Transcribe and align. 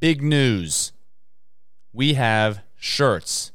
big 0.00 0.22
news. 0.22 0.92
We 1.92 2.14
have 2.14 2.62
shirts 2.76 3.52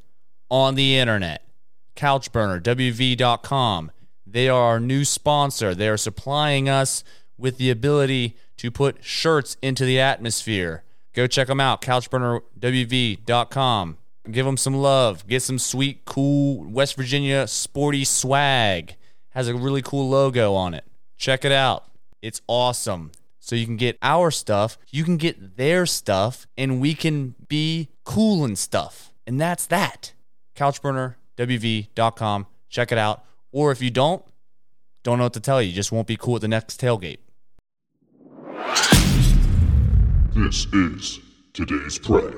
on 0.50 0.76
the 0.76 0.98
internet. 0.98 1.48
CouchburnerWV.com. 1.96 3.92
They 4.26 4.50
are 4.50 4.64
our 4.64 4.80
new 4.80 5.06
sponsor. 5.06 5.76
They 5.76 5.88
are 5.88 5.98
supplying 5.98 6.68
us 6.68 7.04
with 7.38 7.58
the 7.58 7.70
ability 7.70 8.36
to 8.58 8.72
put 8.72 9.04
shirts 9.04 9.58
into 9.62 9.86
the 9.86 10.00
atmosphere. 10.00 10.84
Go 11.14 11.28
check 11.28 11.48
them 11.48 11.60
out, 11.60 11.82
couchburnerwv.com. 11.82 13.98
Give 14.32 14.46
them 14.46 14.58
some 14.58 14.76
love. 14.76 15.28
Get 15.28 15.44
some 15.44 15.60
sweet, 15.60 16.06
cool 16.06 16.64
West 16.64 16.96
Virginia 16.96 17.46
sporty 17.46 18.06
swag. 18.06 18.96
Has 19.30 19.48
a 19.48 19.54
really 19.54 19.82
cool 19.82 20.10
logo 20.10 20.54
on 20.54 20.74
it. 20.74 20.86
Check 21.18 21.46
it 21.46 21.52
out. 21.52 21.86
It's 22.22 22.42
awesome. 22.48 23.12
So 23.46 23.58
you 23.58 23.66
can 23.66 23.76
get 23.76 23.98
our 24.02 24.32
stuff, 24.32 24.78
you 24.90 25.04
can 25.04 25.18
get 25.18 25.58
their 25.58 25.86
stuff, 25.86 26.48
and 26.58 26.80
we 26.80 26.94
can 26.94 27.36
be 27.50 27.90
cool 28.06 28.46
and 28.46 28.58
stuff. 28.58 29.12
And 29.28 29.40
that's 29.40 29.66
that. 29.66 30.14
Couchburnerwv.com. 30.56 32.48
Check 32.70 32.94
it 32.94 32.98
out. 32.98 33.26
Or 33.52 33.74
if 33.74 33.82
you 33.82 33.90
don't, 33.92 34.24
don't 35.04 35.18
know 35.18 35.26
what 35.26 35.34
to 35.34 35.42
tell 35.42 35.62
you. 35.62 35.68
You 35.68 35.76
just 35.76 35.92
won't 35.92 36.08
be 36.08 36.16
cool 36.16 36.38
at 36.38 36.42
the 36.42 36.48
next 36.48 36.80
tailgate. 36.80 37.18
This 40.34 40.66
is 40.72 41.20
today's 41.52 42.00
prey. 42.00 42.32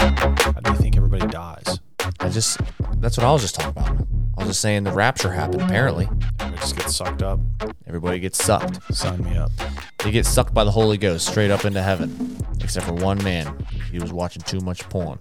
How 0.00 0.60
do 0.64 0.72
you 0.72 0.76
think 0.76 0.96
everybody 0.96 1.28
dies? 1.28 1.78
I 2.18 2.30
just, 2.30 2.58
that's 2.96 3.16
what 3.16 3.24
I 3.24 3.32
was 3.32 3.42
just 3.42 3.54
talking 3.54 3.80
about. 3.80 4.21
I 4.36 4.40
was 4.40 4.48
just 4.48 4.60
saying 4.60 4.84
the 4.84 4.92
rapture 4.92 5.30
happened, 5.30 5.62
apparently. 5.62 6.08
Everybody 6.40 6.56
just 6.56 6.76
gets 6.76 6.96
sucked 6.96 7.22
up. 7.22 7.38
Everybody 7.86 8.18
gets 8.18 8.42
sucked. 8.42 8.94
Sign 8.94 9.22
me 9.22 9.36
up. 9.36 9.50
They 9.98 10.10
get 10.10 10.24
sucked 10.24 10.54
by 10.54 10.64
the 10.64 10.70
Holy 10.70 10.96
Ghost 10.96 11.26
straight 11.26 11.50
up 11.50 11.64
into 11.64 11.82
heaven. 11.82 12.38
Except 12.60 12.86
for 12.86 12.94
one 12.94 13.22
man. 13.22 13.66
He 13.90 13.98
was 13.98 14.12
watching 14.12 14.42
too 14.42 14.60
much 14.60 14.88
porn. 14.88 15.18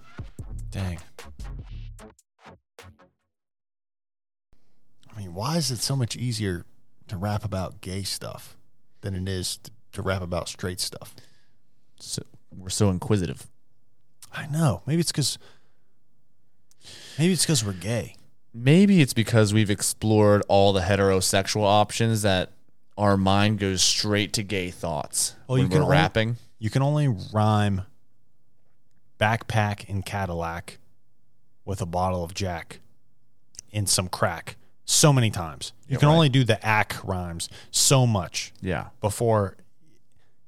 Dang. 0.72 1.00
I 5.13 5.20
mean, 5.20 5.34
why 5.34 5.57
is 5.57 5.72
it 5.72 5.80
so 5.80 5.96
much 5.96 6.16
easier 6.16 6.66
to 7.10 7.18
rap 7.18 7.44
about 7.44 7.82
gay 7.82 8.04
stuff 8.04 8.55
than 9.02 9.13
it 9.13 9.28
is 9.28 9.57
to, 9.57 9.72
to 9.91 10.02
rap 10.02 10.22
about 10.22 10.48
straight 10.48 10.80
stuff? 10.80 11.13
So, 12.00 12.24
we're 12.55 12.70
so 12.70 12.90
inquisitive. 12.90 13.46
I 14.32 14.48
know. 14.48 14.84
Maybe 14.85 15.02
it's 15.02 15.12
because. 15.12 15.38
Maybe 17.20 17.34
it's 17.34 17.44
because 17.44 17.66
we're 17.66 17.74
gay. 17.74 18.16
Maybe 18.54 19.02
it's 19.02 19.13
because 19.13 19.54
we've 19.54 19.70
explored 19.70 20.44
all 20.48 20.74
the 20.74 20.82
heterosexual 20.82 21.63
options 21.63 22.21
that 22.24 22.52
our 22.98 23.16
mind 23.18 23.60
goes 23.60 23.82
straight 23.82 24.34
to 24.34 24.44
gay 24.44 24.70
thoughts. 24.70 25.35
Oh, 25.48 25.54
when 25.54 25.63
you 25.63 25.70
can 25.70 25.82
only- 25.84 25.91
rapping. 25.91 26.38
You 26.60 26.70
can 26.70 26.82
only 26.82 27.07
rhyme 27.07 27.82
backpack 29.20 29.88
and 29.90 30.05
Cadillac 30.05 30.77
with 31.66 31.82
a 31.82 31.85
bottle 31.85 32.24
of 32.24 32.34
Jack 32.34 32.79
in 33.72 33.85
some 33.88 34.07
crack 34.07 34.57
so 34.85 35.13
many 35.13 35.29
times. 35.29 35.74
You 35.88 35.94
Yeah, 35.94 35.99
can 35.99 36.07
right. 36.10 36.13
only 36.16 36.29
do 36.29 36.44
the 36.44 36.63
ack 36.66 36.98
rhymes 37.04 37.49
so 37.72 38.05
much 38.05 38.52
Yeah. 38.62 38.88
before 38.99 39.57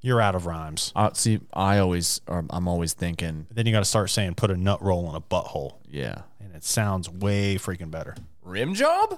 you're 0.03 0.21
out 0.21 0.35
of 0.35 0.45
rhymes. 0.45 0.91
Uh, 0.95 1.09
see, 1.13 1.39
I 1.53 1.79
always, 1.79 2.21
or 2.27 2.45
I'm 2.51 2.67
always 2.67 2.93
thinking, 2.93 3.47
Then 3.49 3.65
you 3.65 3.71
got 3.71 3.79
to 3.79 3.85
start 3.85 4.11
saying 4.11 4.35
put 4.35 4.51
a 4.51 4.57
nut 4.57 4.83
roll 4.83 5.09
in 5.09 5.15
a 5.15 5.21
butthole, 5.21 5.77
yeah, 5.89 6.23
and 6.39 6.53
it 6.53 6.63
sounds 6.63 7.09
way 7.09 7.55
freaking 7.55 7.89
better 7.89 8.13
rim 8.43 8.75
job. 8.75 9.17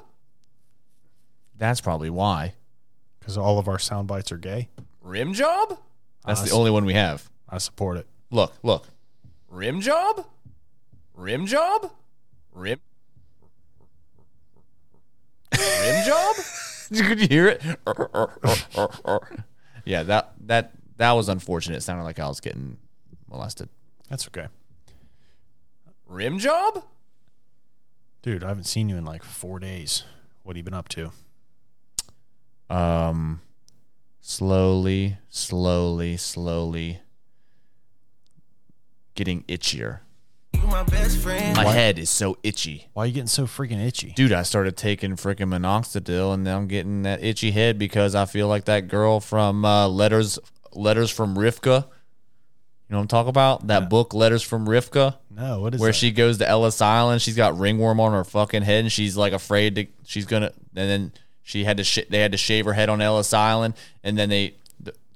That's 1.57 1.81
probably 1.81 2.09
why 2.09 2.53
because 3.19 3.37
all 3.37 3.57
of 3.57 3.67
our 3.67 3.79
sound 3.79 4.07
bites 4.07 4.31
are 4.31 4.37
gay. 4.37 4.69
rim 5.01 5.33
job. 5.33 5.79
That's 6.25 6.41
the 6.43 6.51
only 6.51 6.71
one 6.71 6.85
we 6.85 6.93
have. 6.93 7.29
I 7.49 7.57
support 7.57 7.97
it. 7.97 8.07
Look, 8.31 8.53
look, 8.63 8.87
rim 9.49 9.81
job, 9.81 10.25
rim 11.15 11.47
job, 11.47 11.91
rim, 12.53 12.79
rim 15.57 16.05
job. 16.05 16.35
Could 16.89 17.19
you 17.19 17.27
hear 17.27 17.47
it? 17.47 17.61
yeah, 19.85 20.03
that 20.03 20.33
that 20.47 20.73
that 20.97 21.11
was 21.13 21.29
unfortunate. 21.29 21.77
It 21.77 21.81
sounded 21.81 22.03
like 22.03 22.19
I 22.19 22.27
was 22.27 22.39
getting 22.39 22.77
molested. 23.29 23.69
That's 24.09 24.27
okay, 24.27 24.47
Rim 26.07 26.37
job. 26.39 26.83
dude. 28.21 28.43
I 28.43 28.47
haven't 28.49 28.65
seen 28.65 28.89
you 28.89 28.97
in 28.97 29.05
like 29.05 29.23
four 29.23 29.59
days. 29.59 30.03
What 30.43 30.55
have 30.55 30.57
you 30.57 30.63
been 30.63 30.73
up 30.73 30.89
to? 30.89 31.11
Um, 32.69 33.41
slowly, 34.21 35.17
slowly, 35.29 36.17
slowly 36.17 36.99
getting 39.15 39.43
itchier. 39.43 39.99
My 40.67 40.83
best 40.83 41.17
friend. 41.17 41.55
My 41.55 41.65
head 41.65 41.97
is 41.99 42.09
so 42.09 42.37
itchy. 42.43 42.87
Why 42.93 43.03
are 43.03 43.05
you 43.07 43.13
getting 43.13 43.27
so 43.27 43.45
freaking 43.45 43.85
itchy? 43.85 44.11
Dude, 44.15 44.31
I 44.31 44.43
started 44.43 44.75
taking 44.77 45.11
freaking 45.15 45.47
minoxidil 45.49 46.33
and 46.33 46.43
now 46.43 46.57
I'm 46.57 46.67
getting 46.67 47.03
that 47.03 47.23
itchy 47.23 47.51
head 47.51 47.77
because 47.79 48.15
I 48.15 48.25
feel 48.25 48.47
like 48.47 48.65
that 48.65 48.87
girl 48.87 49.19
from 49.19 49.63
uh, 49.65 49.87
Letters 49.87 50.39
Letters 50.73 51.09
from 51.09 51.35
Rivka. 51.35 51.85
You 52.87 52.93
know 52.93 52.97
what 52.97 53.01
I'm 53.03 53.07
talking 53.07 53.29
about? 53.29 53.67
That 53.67 53.89
book, 53.89 54.13
Letters 54.13 54.43
from 54.43 54.67
Rivka, 54.67 55.15
No, 55.31 55.61
what 55.61 55.73
is 55.73 55.81
where 55.81 55.89
that? 55.89 55.95
she 55.95 56.11
goes 56.11 56.37
to 56.37 56.47
Ellis 56.47 56.81
Island. 56.81 57.21
She's 57.21 57.35
got 57.35 57.57
ringworm 57.57 57.99
on 57.99 58.11
her 58.11 58.23
fucking 58.23 58.61
head 58.61 58.81
and 58.83 58.91
she's 58.91 59.17
like 59.17 59.33
afraid 59.33 59.75
to, 59.75 59.87
she's 60.03 60.25
gonna, 60.25 60.51
and 60.75 60.89
then 60.89 61.11
she 61.41 61.63
had 61.63 61.77
to, 61.77 61.83
sh- 61.83 62.05
they 62.09 62.19
had 62.19 62.31
to 62.33 62.37
shave 62.37 62.65
her 62.65 62.73
head 62.73 62.89
on 62.89 63.01
Ellis 63.01 63.33
Island 63.33 63.73
and 64.03 64.17
then 64.17 64.29
they, 64.29 64.55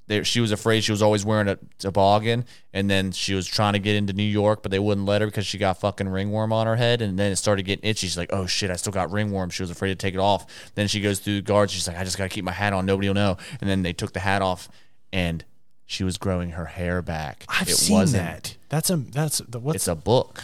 they, 0.10 0.24
she 0.24 0.42
was 0.42 0.52
afraid 0.52 0.84
she 0.84 0.92
was 0.92 1.04
always 1.04 1.24
wearing 1.24 1.48
a 1.48 1.58
toboggan 1.78 2.44
and 2.74 2.90
then 2.90 3.12
she 3.12 3.36
was 3.36 3.46
trying 3.46 3.74
to 3.74 3.80
get 3.80 3.96
into 3.96 4.12
New 4.12 4.24
York 4.24 4.64
but 4.64 4.72
they 4.72 4.80
wouldn't 4.80 5.06
let 5.06 5.22
her 5.22 5.28
because 5.28 5.46
she 5.46 5.60
got 5.60 5.80
fucking 5.80 6.10
ringworm 6.10 6.52
on 6.52 6.66
her 6.66 6.76
head 6.76 7.02
and 7.02 7.18
then 7.18 7.32
it 7.32 7.36
started 7.36 7.64
getting 7.64 7.88
itchy. 7.88 8.08
She's 8.08 8.18
like 8.18 8.34
oh 8.34 8.48
shit 8.48 8.72
I 8.72 8.76
still 8.76 8.92
got 8.92 9.12
ringworm. 9.12 9.52
She 9.52 9.62
was 9.62 9.70
afraid 9.70 9.90
to 9.90 9.96
take 9.96 10.16
it 10.16 10.20
off. 10.20 10.48
Then 10.74 10.88
she 10.88 11.00
goes 11.00 11.20
through 11.20 11.36
the 11.36 11.42
guards. 11.44 11.72
She's 11.72 11.88
like 11.88 11.98
I 11.98 12.04
just 12.04 12.18
gotta 12.18 12.30
keep 12.30 12.44
my 12.44 12.52
hat 12.52 12.74
on. 12.74 12.86
Nobody 12.88 13.08
will 13.08 13.16
know. 13.16 13.38
And 13.62 13.70
then 13.70 13.84
they 13.84 13.94
took 13.94 14.14
the 14.14 14.20
hat 14.20 14.42
off 14.42 14.68
and 15.14 15.46
she 15.86 16.04
was 16.04 16.18
growing 16.18 16.52
her 16.52 16.66
hair 16.66 17.02
back. 17.04 17.46
I've 17.48 17.70
it 17.70 17.76
seen 17.76 17.96
wasn't 17.96 18.24
that. 18.24 18.58
That's 18.70 18.90
a 18.90 18.98
that's 18.98 19.38
the 19.48 19.60
what's 19.60 19.76
it's 19.76 19.88
a 19.88 19.96
book. 19.96 20.44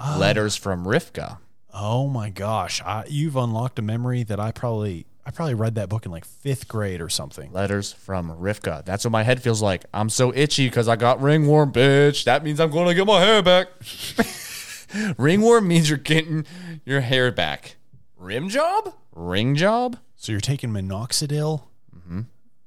Oh. 0.00 0.16
Letters 0.18 0.56
from 0.56 0.86
Rivka. 0.86 1.38
Oh 1.72 2.06
my 2.06 2.30
gosh, 2.30 2.80
I, 2.82 3.04
you've 3.08 3.36
unlocked 3.36 3.78
a 3.78 3.82
memory 3.82 4.22
that 4.22 4.38
I 4.38 4.52
probably 4.52 5.06
I 5.26 5.30
probably 5.30 5.54
read 5.54 5.76
that 5.76 5.88
book 5.88 6.04
in 6.04 6.12
like 6.12 6.24
fifth 6.24 6.68
grade 6.68 7.00
or 7.00 7.08
something. 7.08 7.50
letters 7.52 7.92
from 7.92 8.30
Rivka. 8.30 8.84
That's 8.84 9.04
what 9.04 9.10
my 9.10 9.22
head 9.22 9.42
feels 9.42 9.62
like. 9.62 9.84
I'm 9.94 10.10
so 10.10 10.34
itchy 10.34 10.68
because 10.68 10.86
I 10.86 10.96
got 10.96 11.22
ringworm 11.22 11.72
bitch. 11.72 12.24
That 12.24 12.44
means 12.44 12.60
I'm 12.60 12.70
gonna 12.70 12.94
get 12.94 13.06
my 13.06 13.20
hair 13.20 13.42
back. 13.42 13.68
Ringworm 15.18 15.66
means 15.66 15.88
you're 15.88 15.98
getting 15.98 16.46
your 16.84 17.00
hair 17.00 17.32
back. 17.32 17.76
Rim 18.16 18.48
job? 18.48 18.94
Ring 19.12 19.56
job? 19.56 19.98
So 20.16 20.30
you're 20.32 20.40
taking 20.40 20.70
minoxidil, 20.70 21.62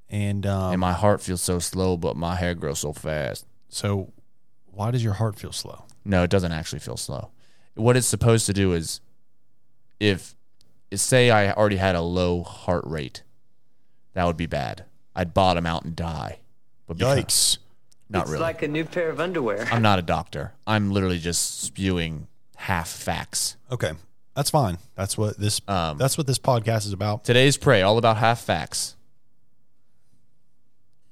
and 0.10 0.46
um, 0.46 0.72
and 0.74 0.80
my 0.80 0.94
heart 0.94 1.22
feels 1.22 1.42
so 1.42 1.60
slow 1.60 1.98
but 1.98 2.16
my 2.16 2.36
hair 2.36 2.54
grows 2.56 2.80
so 2.80 2.94
fast. 2.94 3.46
So 3.70 4.14
why 4.66 4.92
does 4.92 5.04
your 5.04 5.14
heart 5.14 5.38
feel 5.38 5.52
slow? 5.52 5.84
no 6.06 6.24
it 6.24 6.30
doesn't 6.30 6.52
actually 6.54 6.80
feel 6.80 6.98
slow. 6.98 7.32
What 7.76 7.98
it's 7.98 8.08
supposed 8.08 8.46
to 8.48 8.54
do 8.54 8.74
is 8.74 9.02
if 10.00 10.36
say 10.96 11.30
I 11.30 11.52
already 11.52 11.78
had 11.78 11.96
a 11.96 12.02
low 12.02 12.44
heart 12.44 12.86
rate 12.86 13.24
that 14.14 14.26
would 14.26 14.38
be 14.38 14.46
bad 14.46 14.86
I'd 15.16 15.34
bottom 15.34 15.66
out 15.66 15.84
and 15.84 15.96
die 15.96 16.40
but 16.88 16.98
Yikes! 16.98 17.58
not 18.10 18.22
it's 18.22 18.32
really 18.32 18.42
like 18.42 18.62
a 18.62 18.68
new 18.70 18.86
pair 18.86 19.10
of 19.10 19.20
underwear. 19.20 19.68
I'm 19.70 19.82
not 19.82 20.00
a 20.00 20.02
doctor. 20.02 20.54
I'm 20.66 20.92
literally 20.92 21.20
just 21.20 21.60
spewing 21.62 22.28
half 22.56 22.88
facts. 22.88 23.58
Okay, 23.70 23.92
that's 24.34 24.50
fine. 24.50 24.78
That's 24.96 25.18
what 25.18 25.38
this 25.38 25.60
Um, 25.68 25.98
that's 25.98 26.18
what 26.18 26.26
this 26.28 26.40
podcast 26.40 26.86
is 26.86 26.94
about. 26.94 27.26
Today's 27.26 27.58
pray 27.58 27.82
all 27.82 27.98
about 27.98 28.16
half 28.18 28.40
facts. 28.40 28.96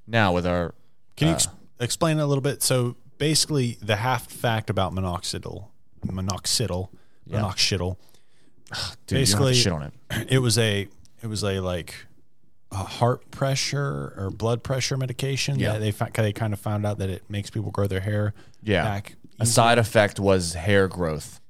Now 0.06 0.32
with 0.32 0.46
our 0.46 0.74
Can 1.16 1.28
you 1.28 1.32
uh, 1.32 1.36
ex- 1.36 1.48
explain 1.80 2.18
a 2.18 2.26
little 2.26 2.42
bit? 2.42 2.62
So 2.62 2.96
basically, 3.18 3.76
the 3.82 3.96
half 3.96 4.30
fact 4.30 4.70
about 4.70 4.92
minoxidil, 4.94 5.66
minoxidil, 6.06 6.88
Yeah. 7.26 7.40
minoxidil. 7.40 7.96
Dude, 8.70 8.76
you 8.76 8.78
don't 8.78 8.88
have 8.88 9.08
basically- 9.10 9.54
shit 9.54 9.72
on 9.72 9.82
it. 9.82 9.92
It 10.30 10.38
was 10.38 10.58
a 10.58 10.88
it 11.22 11.26
was 11.26 11.42
a 11.42 11.60
like 11.60 11.94
a 12.72 12.76
heart 12.76 13.30
pressure 13.30 14.12
or 14.16 14.30
blood 14.30 14.62
pressure 14.62 14.96
medication. 14.96 15.58
Yeah. 15.58 15.72
that 15.74 15.78
they 15.80 15.90
fa- 15.92 16.10
they 16.14 16.32
kind 16.32 16.52
of 16.52 16.58
found 16.60 16.84
out 16.86 16.98
that 16.98 17.08
it 17.10 17.22
makes 17.28 17.50
people 17.50 17.70
grow 17.70 17.86
their 17.86 18.00
hair. 18.00 18.34
Yeah. 18.62 18.82
back. 18.84 19.16
A 19.38 19.46
side 19.46 19.78
effect 19.78 20.18
was 20.18 20.54
hair 20.54 20.88
growth, 20.88 21.40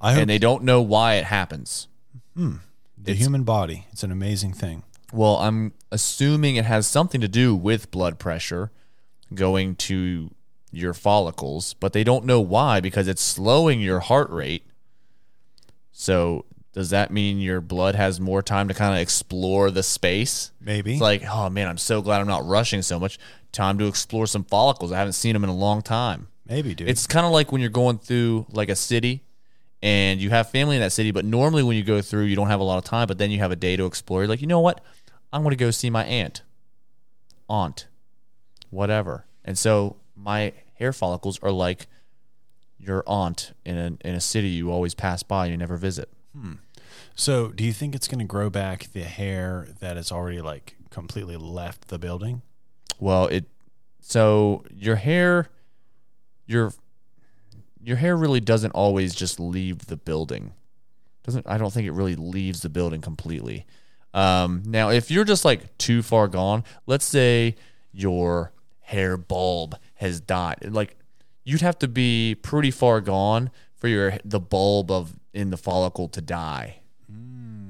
I 0.00 0.12
hope 0.12 0.22
and 0.22 0.30
they 0.30 0.38
don't 0.38 0.62
know 0.62 0.80
why 0.82 1.14
it 1.14 1.24
happens. 1.24 1.88
Hmm. 2.36 2.56
the 2.98 3.12
it's- 3.12 3.18
human 3.24 3.44
body. 3.44 3.86
It's 3.92 4.02
an 4.02 4.12
amazing 4.12 4.52
thing. 4.52 4.82
Well, 5.12 5.36
I'm 5.38 5.72
assuming 5.90 6.54
it 6.56 6.64
has 6.66 6.86
something 6.86 7.20
to 7.20 7.26
do 7.28 7.56
with 7.56 7.90
blood 7.90 8.18
pressure 8.20 8.70
going 9.34 9.74
to 9.76 10.30
your 10.70 10.94
follicles, 10.94 11.74
but 11.74 11.92
they 11.92 12.04
don't 12.04 12.24
know 12.24 12.40
why 12.40 12.78
because 12.80 13.08
it's 13.08 13.22
slowing 13.22 13.80
your 13.80 13.98
heart 14.00 14.30
rate. 14.30 14.64
So 15.92 16.44
does 16.72 16.90
that 16.90 17.10
mean 17.10 17.38
your 17.38 17.60
blood 17.60 17.94
has 17.96 18.20
more 18.20 18.42
time 18.42 18.68
to 18.68 18.74
kind 18.74 18.94
of 18.94 19.00
explore 19.00 19.70
the 19.70 19.82
space? 19.82 20.52
Maybe. 20.60 20.92
It's 20.92 21.00
like, 21.00 21.24
oh 21.24 21.50
man, 21.50 21.68
I'm 21.68 21.78
so 21.78 22.00
glad 22.00 22.20
I'm 22.20 22.28
not 22.28 22.46
rushing 22.46 22.82
so 22.82 22.98
much. 22.98 23.18
Time 23.52 23.78
to 23.78 23.86
explore 23.86 24.26
some 24.26 24.44
follicles. 24.44 24.92
I 24.92 24.98
haven't 24.98 25.14
seen 25.14 25.32
them 25.32 25.42
in 25.42 25.50
a 25.50 25.56
long 25.56 25.82
time. 25.82 26.28
Maybe, 26.46 26.74
dude. 26.74 26.88
It's 26.88 27.06
kind 27.06 27.26
of 27.26 27.32
like 27.32 27.50
when 27.50 27.60
you're 27.60 27.70
going 27.70 27.98
through 27.98 28.46
like 28.50 28.68
a 28.68 28.76
city 28.76 29.24
and 29.82 30.20
you 30.20 30.30
have 30.30 30.50
family 30.50 30.76
in 30.76 30.82
that 30.82 30.92
city, 30.92 31.10
but 31.10 31.24
normally 31.24 31.62
when 31.62 31.76
you 31.76 31.82
go 31.82 32.02
through, 32.02 32.24
you 32.24 32.36
don't 32.36 32.48
have 32.48 32.60
a 32.60 32.64
lot 32.64 32.78
of 32.78 32.84
time, 32.84 33.08
but 33.08 33.18
then 33.18 33.30
you 33.30 33.38
have 33.38 33.50
a 33.50 33.56
day 33.56 33.76
to 33.76 33.86
explore. 33.86 34.20
You're 34.20 34.28
like, 34.28 34.40
you 34.40 34.46
know 34.46 34.60
what? 34.60 34.80
I'm 35.32 35.42
going 35.42 35.50
to 35.50 35.56
go 35.56 35.70
see 35.70 35.90
my 35.90 36.04
aunt, 36.04 36.42
aunt, 37.48 37.86
whatever. 38.70 39.26
And 39.44 39.58
so 39.58 39.96
my 40.16 40.52
hair 40.74 40.92
follicles 40.92 41.38
are 41.42 41.52
like 41.52 41.86
your 42.78 43.02
aunt 43.06 43.52
in 43.64 43.76
a, 43.76 44.08
in 44.08 44.14
a 44.14 44.20
city 44.20 44.48
you 44.48 44.70
always 44.70 44.94
pass 44.94 45.22
by, 45.22 45.46
you 45.46 45.56
never 45.56 45.76
visit. 45.76 46.08
So, 47.14 47.48
do 47.48 47.64
you 47.64 47.72
think 47.72 47.94
it's 47.94 48.08
going 48.08 48.18
to 48.20 48.24
grow 48.24 48.50
back 48.50 48.92
the 48.92 49.02
hair 49.02 49.68
that 49.80 49.96
has 49.96 50.10
already 50.12 50.40
like 50.40 50.76
completely 50.90 51.36
left 51.36 51.88
the 51.88 51.98
building? 51.98 52.42
Well, 52.98 53.26
it 53.26 53.46
so 54.00 54.64
your 54.74 54.96
hair 54.96 55.48
your 56.46 56.72
your 57.82 57.96
hair 57.96 58.16
really 58.16 58.40
doesn't 58.40 58.72
always 58.72 59.14
just 59.14 59.38
leave 59.38 59.86
the 59.86 59.96
building. 59.96 60.52
Doesn't 61.24 61.46
I 61.48 61.58
don't 61.58 61.72
think 61.72 61.86
it 61.86 61.92
really 61.92 62.16
leaves 62.16 62.62
the 62.62 62.68
building 62.68 63.00
completely. 63.00 63.66
Um, 64.12 64.62
now, 64.66 64.90
if 64.90 65.10
you're 65.10 65.24
just 65.24 65.44
like 65.44 65.76
too 65.78 66.02
far 66.02 66.26
gone, 66.26 66.64
let's 66.86 67.04
say 67.04 67.54
your 67.92 68.52
hair 68.80 69.16
bulb 69.16 69.76
has 69.94 70.20
died, 70.20 70.68
like 70.70 70.96
you'd 71.44 71.60
have 71.60 71.78
to 71.78 71.88
be 71.88 72.34
pretty 72.34 72.70
far 72.70 73.00
gone 73.00 73.50
for 73.76 73.88
your 73.88 74.14
the 74.24 74.40
bulb 74.40 74.90
of 74.90 75.19
in 75.32 75.50
the 75.50 75.56
follicle 75.56 76.08
to 76.08 76.20
die 76.20 76.80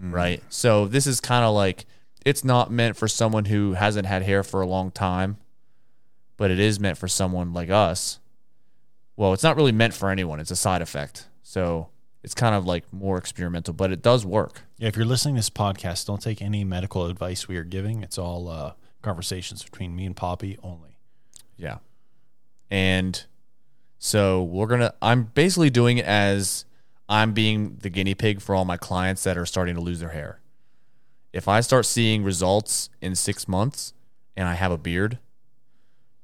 right? 0.02 0.42
So 0.48 0.86
this 0.86 1.06
is 1.06 1.20
kind 1.20 1.44
of 1.44 1.54
like 1.54 1.86
it's 2.24 2.44
not 2.44 2.70
meant 2.70 2.96
for 2.96 3.08
someone 3.08 3.46
who 3.46 3.74
hasn't 3.74 4.06
had 4.06 4.22
hair 4.22 4.42
for 4.42 4.60
a 4.60 4.66
long 4.66 4.90
time, 4.90 5.38
but 6.36 6.50
it 6.50 6.58
is 6.58 6.80
meant 6.80 6.98
for 6.98 7.08
someone 7.08 7.52
like 7.52 7.70
us. 7.70 8.18
Well, 9.16 9.32
it's 9.32 9.42
not 9.42 9.56
really 9.56 9.72
meant 9.72 9.94
for 9.94 10.10
anyone. 10.10 10.40
It's 10.40 10.50
a 10.50 10.56
side 10.56 10.82
effect. 10.82 11.26
So 11.42 11.88
it's 12.22 12.34
kind 12.34 12.54
of 12.54 12.66
like 12.66 12.90
more 12.92 13.18
experimental, 13.18 13.74
but 13.74 13.92
it 13.92 14.02
does 14.02 14.24
work. 14.24 14.62
Yeah, 14.78 14.88
if 14.88 14.96
you're 14.96 15.06
listening 15.06 15.34
to 15.34 15.38
this 15.38 15.50
podcast, 15.50 16.06
don't 16.06 16.22
take 16.22 16.40
any 16.40 16.64
medical 16.64 17.06
advice 17.06 17.48
we 17.48 17.56
are 17.56 17.64
giving. 17.64 18.02
It's 18.02 18.18
all 18.18 18.48
uh, 18.48 18.72
conversations 19.02 19.62
between 19.62 19.94
me 19.94 20.06
and 20.06 20.16
Poppy 20.16 20.58
only. 20.62 20.96
Yeah. 21.56 21.78
And 22.70 23.22
so 23.98 24.42
we're 24.42 24.66
going 24.66 24.80
to, 24.80 24.94
I'm 25.02 25.24
basically 25.24 25.70
doing 25.70 25.98
it 25.98 26.06
as 26.06 26.64
I'm 27.10 27.32
being 27.32 27.76
the 27.82 27.90
guinea 27.90 28.14
pig 28.14 28.40
for 28.40 28.54
all 28.54 28.64
my 28.64 28.76
clients 28.76 29.24
that 29.24 29.36
are 29.36 29.44
starting 29.44 29.74
to 29.74 29.80
lose 29.80 29.98
their 29.98 30.10
hair. 30.10 30.40
If 31.32 31.48
I 31.48 31.60
start 31.60 31.84
seeing 31.84 32.22
results 32.22 32.88
in 33.00 33.16
six 33.16 33.48
months 33.48 33.92
and 34.36 34.48
I 34.48 34.54
have 34.54 34.70
a 34.70 34.78
beard, 34.78 35.18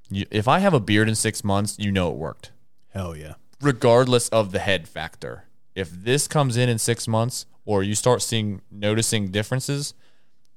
you, 0.09 0.27
if 0.31 0.47
I 0.47 0.61
have 0.61 0.73
a 0.73 0.81
beard 0.81 1.09
in 1.09 1.17
six 1.17 1.43
months, 1.43 1.77
you 1.79 1.91
know 1.91 2.11
it 2.11 2.17
worked, 2.17 2.53
Hell 2.91 3.17
yeah. 3.17 3.35
regardless 3.61 4.29
of 4.29 4.53
the 4.53 4.61
head 4.61 4.89
factor. 4.89 5.45
If 5.75 5.91
this 5.91 6.29
comes 6.29 6.57
in 6.57 6.69
in 6.69 6.79
six 6.79 7.09
months 7.09 7.47
or 7.65 7.83
you 7.83 7.97
start 7.97 8.23
seeing, 8.23 8.63
noticing 8.71 9.33
differences, 9.33 9.93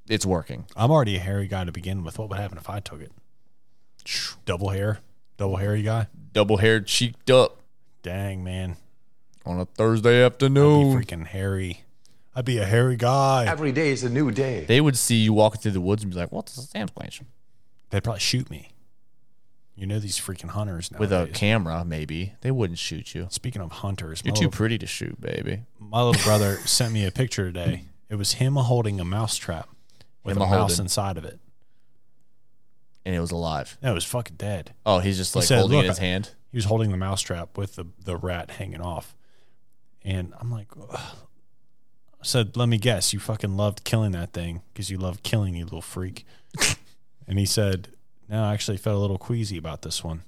it's 0.07 0.25
working. 0.25 0.65
I'm 0.75 0.91
already 0.91 1.15
a 1.15 1.19
hairy 1.19 1.47
guy 1.47 1.65
to 1.65 1.71
begin 1.71 2.03
with. 2.03 2.19
What 2.19 2.29
would 2.29 2.39
happen 2.39 2.57
if 2.57 2.69
I 2.69 2.79
took 2.79 3.01
it? 3.01 3.11
Double 4.45 4.69
hair? 4.69 4.99
Double 5.37 5.57
hairy 5.57 5.81
guy? 5.81 6.07
Double 6.33 6.57
haired, 6.57 6.85
cheeked 6.87 7.29
up 7.29 7.59
Dang, 8.01 8.43
man. 8.43 8.77
On 9.45 9.59
a 9.59 9.65
Thursday 9.65 10.18
I'd 10.24 10.30
be 10.30 10.33
afternoon. 10.33 10.95
freaking 11.01 11.25
hairy. 11.25 11.83
I'd 12.36 12.45
be 12.45 12.57
a 12.57 12.65
hairy 12.65 12.95
guy. 12.95 13.45
Every 13.47 13.71
day 13.71 13.89
is 13.89 14.03
a 14.03 14.09
new 14.09 14.31
day. 14.31 14.65
they 14.68 14.80
would 14.81 14.97
see 14.97 15.15
you 15.15 15.33
walking 15.33 15.62
through 15.62 15.71
the 15.71 15.81
woods 15.81 16.03
and 16.03 16.12
be 16.13 16.18
like, 16.19 16.31
"What's 16.31 16.57
a 16.57 16.62
Sasquatch?" 16.62 17.21
They'd 17.89 18.03
probably 18.03 18.19
shoot 18.19 18.50
me. 18.50 18.69
You 19.75 19.88
know 19.88 19.97
these 20.00 20.19
freaking 20.19 20.50
hunters 20.50 20.91
With 21.00 21.13
a 21.13 21.30
camera, 21.33 21.86
maybe 21.86 22.33
they 22.41 22.51
wouldn't 22.51 22.80
shoot 22.80 23.15
you. 23.15 23.27
Speaking 23.31 23.62
of 23.62 23.71
hunters, 23.71 24.21
You're 24.25 24.36
too 24.36 24.39
little, 24.41 24.51
pretty 24.51 24.77
to 24.80 24.86
shoot, 24.86 25.19
baby. 25.21 25.63
my 25.80 26.03
little 26.03 26.21
brother 26.21 26.57
sent 26.65 26.94
me 26.94 27.06
a 27.06 27.12
picture 27.12 27.45
today. 27.45 27.86
It 28.09 28.15
was 28.15 28.33
him 28.33 28.56
holding 28.57 29.00
a 29.00 29.06
mouse 29.06 29.38
trap 29.38 29.69
with 30.24 30.36
Him 30.36 30.44
a 30.44 30.47
mouse 30.50 30.80
inside 30.80 31.18
of 31.18 31.24
it. 31.24 31.39
And 33.06 33.15
it 33.15 33.21
was 33.21 33.31
alive. 33.31 33.77
No, 33.81 33.91
it 33.91 33.95
was 33.95 34.03
fucking 34.03 34.36
dead. 34.36 34.74
Oh, 34.86 35.00
he's 35.00 35.15
just 35.15 35.33
like 35.33 35.45
said, 35.45 35.59
holding 35.59 35.80
it 35.80 35.83
in 35.83 35.89
his 35.89 35.97
hand. 35.97 36.31
He 36.51 36.57
was 36.57 36.65
holding 36.65 36.91
the 36.91 36.97
mouse 36.97 37.21
trap 37.21 37.57
with 37.57 37.75
the, 37.75 37.86
the 38.03 38.18
rat 38.18 38.51
hanging 38.51 38.81
off. 38.81 39.15
And 40.04 40.34
I'm 40.40 40.51
like, 40.51 40.68
Ugh. 40.80 41.00
I 42.22 42.25
said, 42.25 42.57
let 42.57 42.68
me 42.68 42.78
guess, 42.78 43.13
you 43.13 43.19
fucking 43.19 43.56
loved 43.56 43.86
killing 43.86 44.12
that 44.12 44.34
thing 44.34 44.62
because 44.74 44.90
you 44.90 44.98
love 44.98 45.24
killing, 45.24 45.56
you 45.56 45.63
little 45.63 45.81
freak. 45.81 46.25
and 47.28 47.40
he 47.40 47.46
said, 47.46 47.90
no, 48.28 48.44
I 48.44 48.54
actually 48.54 48.78
felt 48.78 48.98
a 48.98 49.00
little 49.00 49.18
queasy 49.18 49.57
about 49.57 49.84
this 49.84 50.04
one. 50.04 50.24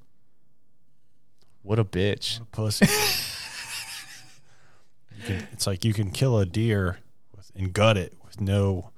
What 1.64 1.80
a 1.80 1.84
bitch. 1.84 2.40
Pussy. 2.52 2.86
you 5.18 5.24
can, 5.26 5.48
it's 5.52 5.68
like 5.68 5.84
you 5.86 5.94
can 5.94 6.12
kill 6.12 6.40
a 6.40 6.46
deer 6.46 7.00
with, 7.36 7.52
and 7.56 7.74
gut 7.74 7.98
it 7.98 8.14
with 8.26 8.40
no 8.40 8.92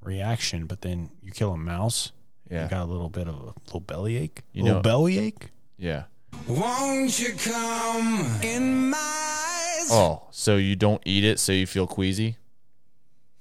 reaction, 0.00 0.66
but 0.66 0.82
then 0.82 1.10
you 1.22 1.32
kill 1.32 1.52
a 1.52 1.58
mouse, 1.58 2.12
Yeah. 2.48 2.64
you 2.64 2.70
got 2.70 2.84
a 2.84 2.90
little 2.90 3.10
bit 3.10 3.26
of 3.28 3.34
a 3.34 3.52
little 3.66 3.80
belly 3.80 4.16
ache. 4.16 4.42
You 4.52 4.62
little 4.62 4.78
know- 4.78 4.82
belly 4.82 5.18
ache? 5.18 5.50
Yeah. 5.76 6.04
Won't 6.46 7.18
you 7.18 7.34
come 7.34 8.38
in 8.42 8.90
my 8.90 9.47
Oh, 9.90 10.22
so 10.30 10.56
you 10.56 10.76
don't 10.76 11.02
eat 11.04 11.24
it, 11.24 11.38
so 11.38 11.52
you 11.52 11.66
feel 11.66 11.86
queasy. 11.86 12.36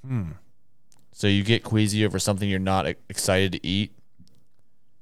Hmm. 0.06 0.32
So 1.12 1.28
you 1.28 1.44
get 1.44 1.64
queasy 1.64 2.06
over 2.06 2.20
something 2.20 2.48
you're 2.50 2.60
not 2.60 2.86
excited 3.10 3.52
to 3.54 3.66
eat. 3.66 3.92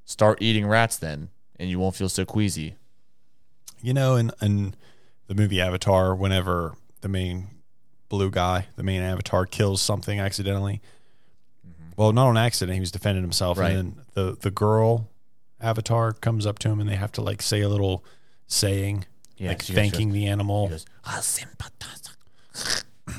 Start 0.04 0.38
eating 0.40 0.66
rats 0.66 0.96
then, 0.96 1.28
and 1.58 1.68
you 1.68 1.78
won't 1.78 1.94
feel 1.96 2.08
so 2.08 2.24
queasy. 2.24 2.76
You 3.82 3.92
know, 3.92 4.16
in 4.16 4.30
in 4.40 4.74
the 5.26 5.34
movie 5.34 5.60
Avatar, 5.60 6.14
whenever 6.14 6.74
the 7.00 7.08
main 7.08 7.48
blue 8.08 8.30
guy, 8.30 8.66
the 8.76 8.82
main 8.82 9.02
Avatar, 9.02 9.44
kills 9.46 9.82
something 9.82 10.18
accidentally, 10.20 10.80
well, 11.96 12.12
not 12.12 12.28
on 12.28 12.36
accident, 12.36 12.74
he 12.74 12.80
was 12.80 12.92
defending 12.92 13.22
himself, 13.24 13.58
Mm-hmm. 13.58 13.62
Right. 13.64 13.76
and 13.76 13.96
then 13.96 14.04
the 14.14 14.36
the 14.40 14.50
girl 14.50 15.08
Avatar 15.60 16.12
comes 16.12 16.46
up 16.46 16.58
to 16.60 16.68
him, 16.68 16.80
and 16.80 16.88
they 16.88 16.96
have 16.96 17.12
to 17.12 17.20
like 17.20 17.42
say 17.42 17.60
a 17.60 17.68
little 17.68 18.04
saying, 18.46 19.04
Yeah, 19.36 19.48
like 19.50 19.62
so 19.62 19.72
you 19.72 19.76
gotta 19.76 19.90
thanking 19.90 20.12
the 20.12 20.26
animal, 20.26 20.68
goes, 20.68 20.86
"I 21.04 21.20
sympathize 21.20 22.06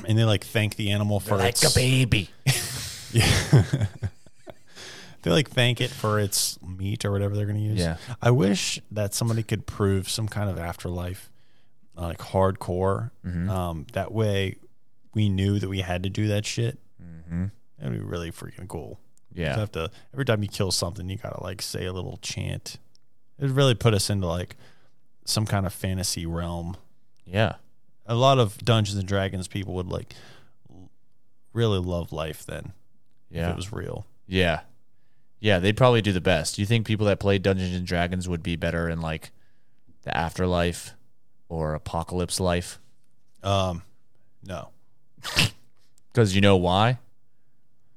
and 0.06 0.18
they 0.18 0.24
like 0.24 0.44
thank 0.44 0.76
the 0.76 0.90
animal 0.90 1.20
for 1.20 1.36
like 1.36 1.50
its 1.50 1.74
a 1.74 1.78
baby. 1.78 2.30
Yeah. 3.10 3.24
they 5.22 5.30
like 5.30 5.48
thank 5.48 5.80
it 5.80 5.88
for 5.88 6.20
its 6.20 6.58
meat 6.60 7.06
or 7.06 7.10
whatever 7.10 7.34
they're 7.34 7.46
going 7.46 7.56
to 7.56 7.62
use. 7.62 7.78
Yeah. 7.78 7.96
I 8.20 8.32
wish 8.32 8.78
that 8.90 9.14
somebody 9.14 9.42
could 9.42 9.64
prove 9.64 10.10
some 10.10 10.28
kind 10.28 10.50
of 10.50 10.58
afterlife, 10.58 11.30
uh, 11.96 12.02
like 12.02 12.18
hardcore. 12.18 13.10
Mm-hmm. 13.24 13.48
Um, 13.48 13.86
that 13.94 14.12
way, 14.12 14.56
we 15.14 15.30
knew 15.30 15.58
that 15.58 15.70
we 15.70 15.80
had 15.80 16.02
to 16.02 16.10
do 16.10 16.28
that 16.28 16.44
shit. 16.44 16.78
Mm-hmm. 17.02 17.46
That'd 17.78 17.98
be 17.98 18.04
really 18.04 18.30
freaking 18.30 18.68
cool. 18.68 19.00
Yeah. 19.32 19.54
You 19.54 19.60
have 19.60 19.72
to 19.72 19.90
every 20.12 20.26
time 20.26 20.42
you 20.42 20.50
kill 20.50 20.70
something, 20.70 21.08
you 21.08 21.16
gotta 21.16 21.42
like 21.42 21.62
say 21.62 21.86
a 21.86 21.94
little 21.94 22.18
chant. 22.20 22.76
It 23.38 23.44
would 23.44 23.56
really 23.56 23.74
put 23.74 23.94
us 23.94 24.10
into 24.10 24.26
like 24.26 24.54
some 25.28 25.46
kind 25.46 25.66
of 25.66 25.72
fantasy 25.72 26.26
realm. 26.26 26.76
Yeah. 27.26 27.54
A 28.06 28.14
lot 28.14 28.38
of 28.38 28.56
Dungeons 28.58 28.96
and 28.98 29.06
Dragons 29.06 29.46
people 29.48 29.74
would 29.74 29.88
like 29.88 30.14
really 31.52 31.78
love 31.78 32.12
life 32.12 32.44
then 32.46 32.72
if 33.30 33.36
Yeah. 33.36 33.50
it 33.50 33.56
was 33.56 33.72
real. 33.72 34.06
Yeah. 34.26 34.60
Yeah, 35.40 35.58
they'd 35.58 35.76
probably 35.76 36.02
do 36.02 36.12
the 36.12 36.20
best. 36.20 36.56
Do 36.56 36.62
you 36.62 36.66
think 36.66 36.86
people 36.86 37.06
that 37.06 37.20
play 37.20 37.38
Dungeons 37.38 37.74
and 37.74 37.86
Dragons 37.86 38.28
would 38.28 38.42
be 38.42 38.56
better 38.56 38.88
in 38.88 39.00
like 39.00 39.30
the 40.02 40.16
afterlife 40.16 40.94
or 41.48 41.74
apocalypse 41.74 42.40
life? 42.40 42.78
Um, 43.42 43.82
no. 44.44 44.70
Because 46.10 46.34
you 46.34 46.40
know 46.40 46.56
why? 46.56 46.98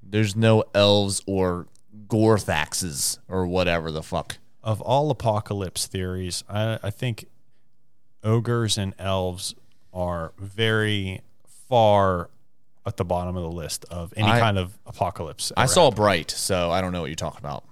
There's 0.03 0.35
no 0.35 0.63
elves 0.75 1.23
or 1.25 1.65
Gorthaxes 2.07 3.17
or 3.27 3.47
whatever 3.47 3.89
the 3.91 4.03
fuck. 4.03 4.37
Of 4.63 4.79
all 4.81 5.09
apocalypse 5.09 5.87
theories, 5.87 6.43
I, 6.49 6.77
I 6.83 6.89
think 6.91 7.25
ogres 8.23 8.77
and 8.77 8.93
elves 8.99 9.55
are 9.93 10.33
very 10.37 11.21
far 11.67 12.29
at 12.85 12.97
the 12.97 13.05
bottom 13.05 13.35
of 13.35 13.43
the 13.43 13.49
list 13.51 13.85
of 13.89 14.13
any 14.15 14.27
I- 14.29 14.39
kind 14.39 14.57
of 14.57 14.77
apocalypse. 14.85 15.51
I 15.57 15.63
ever 15.63 15.71
saw 15.71 15.83
happened. 15.85 15.95
Bright, 15.97 16.31
so 16.31 16.71
I 16.71 16.81
don't 16.81 16.91
know 16.91 17.01
what 17.01 17.07
you're 17.09 17.15
talking 17.15 17.39
about. 17.39 17.63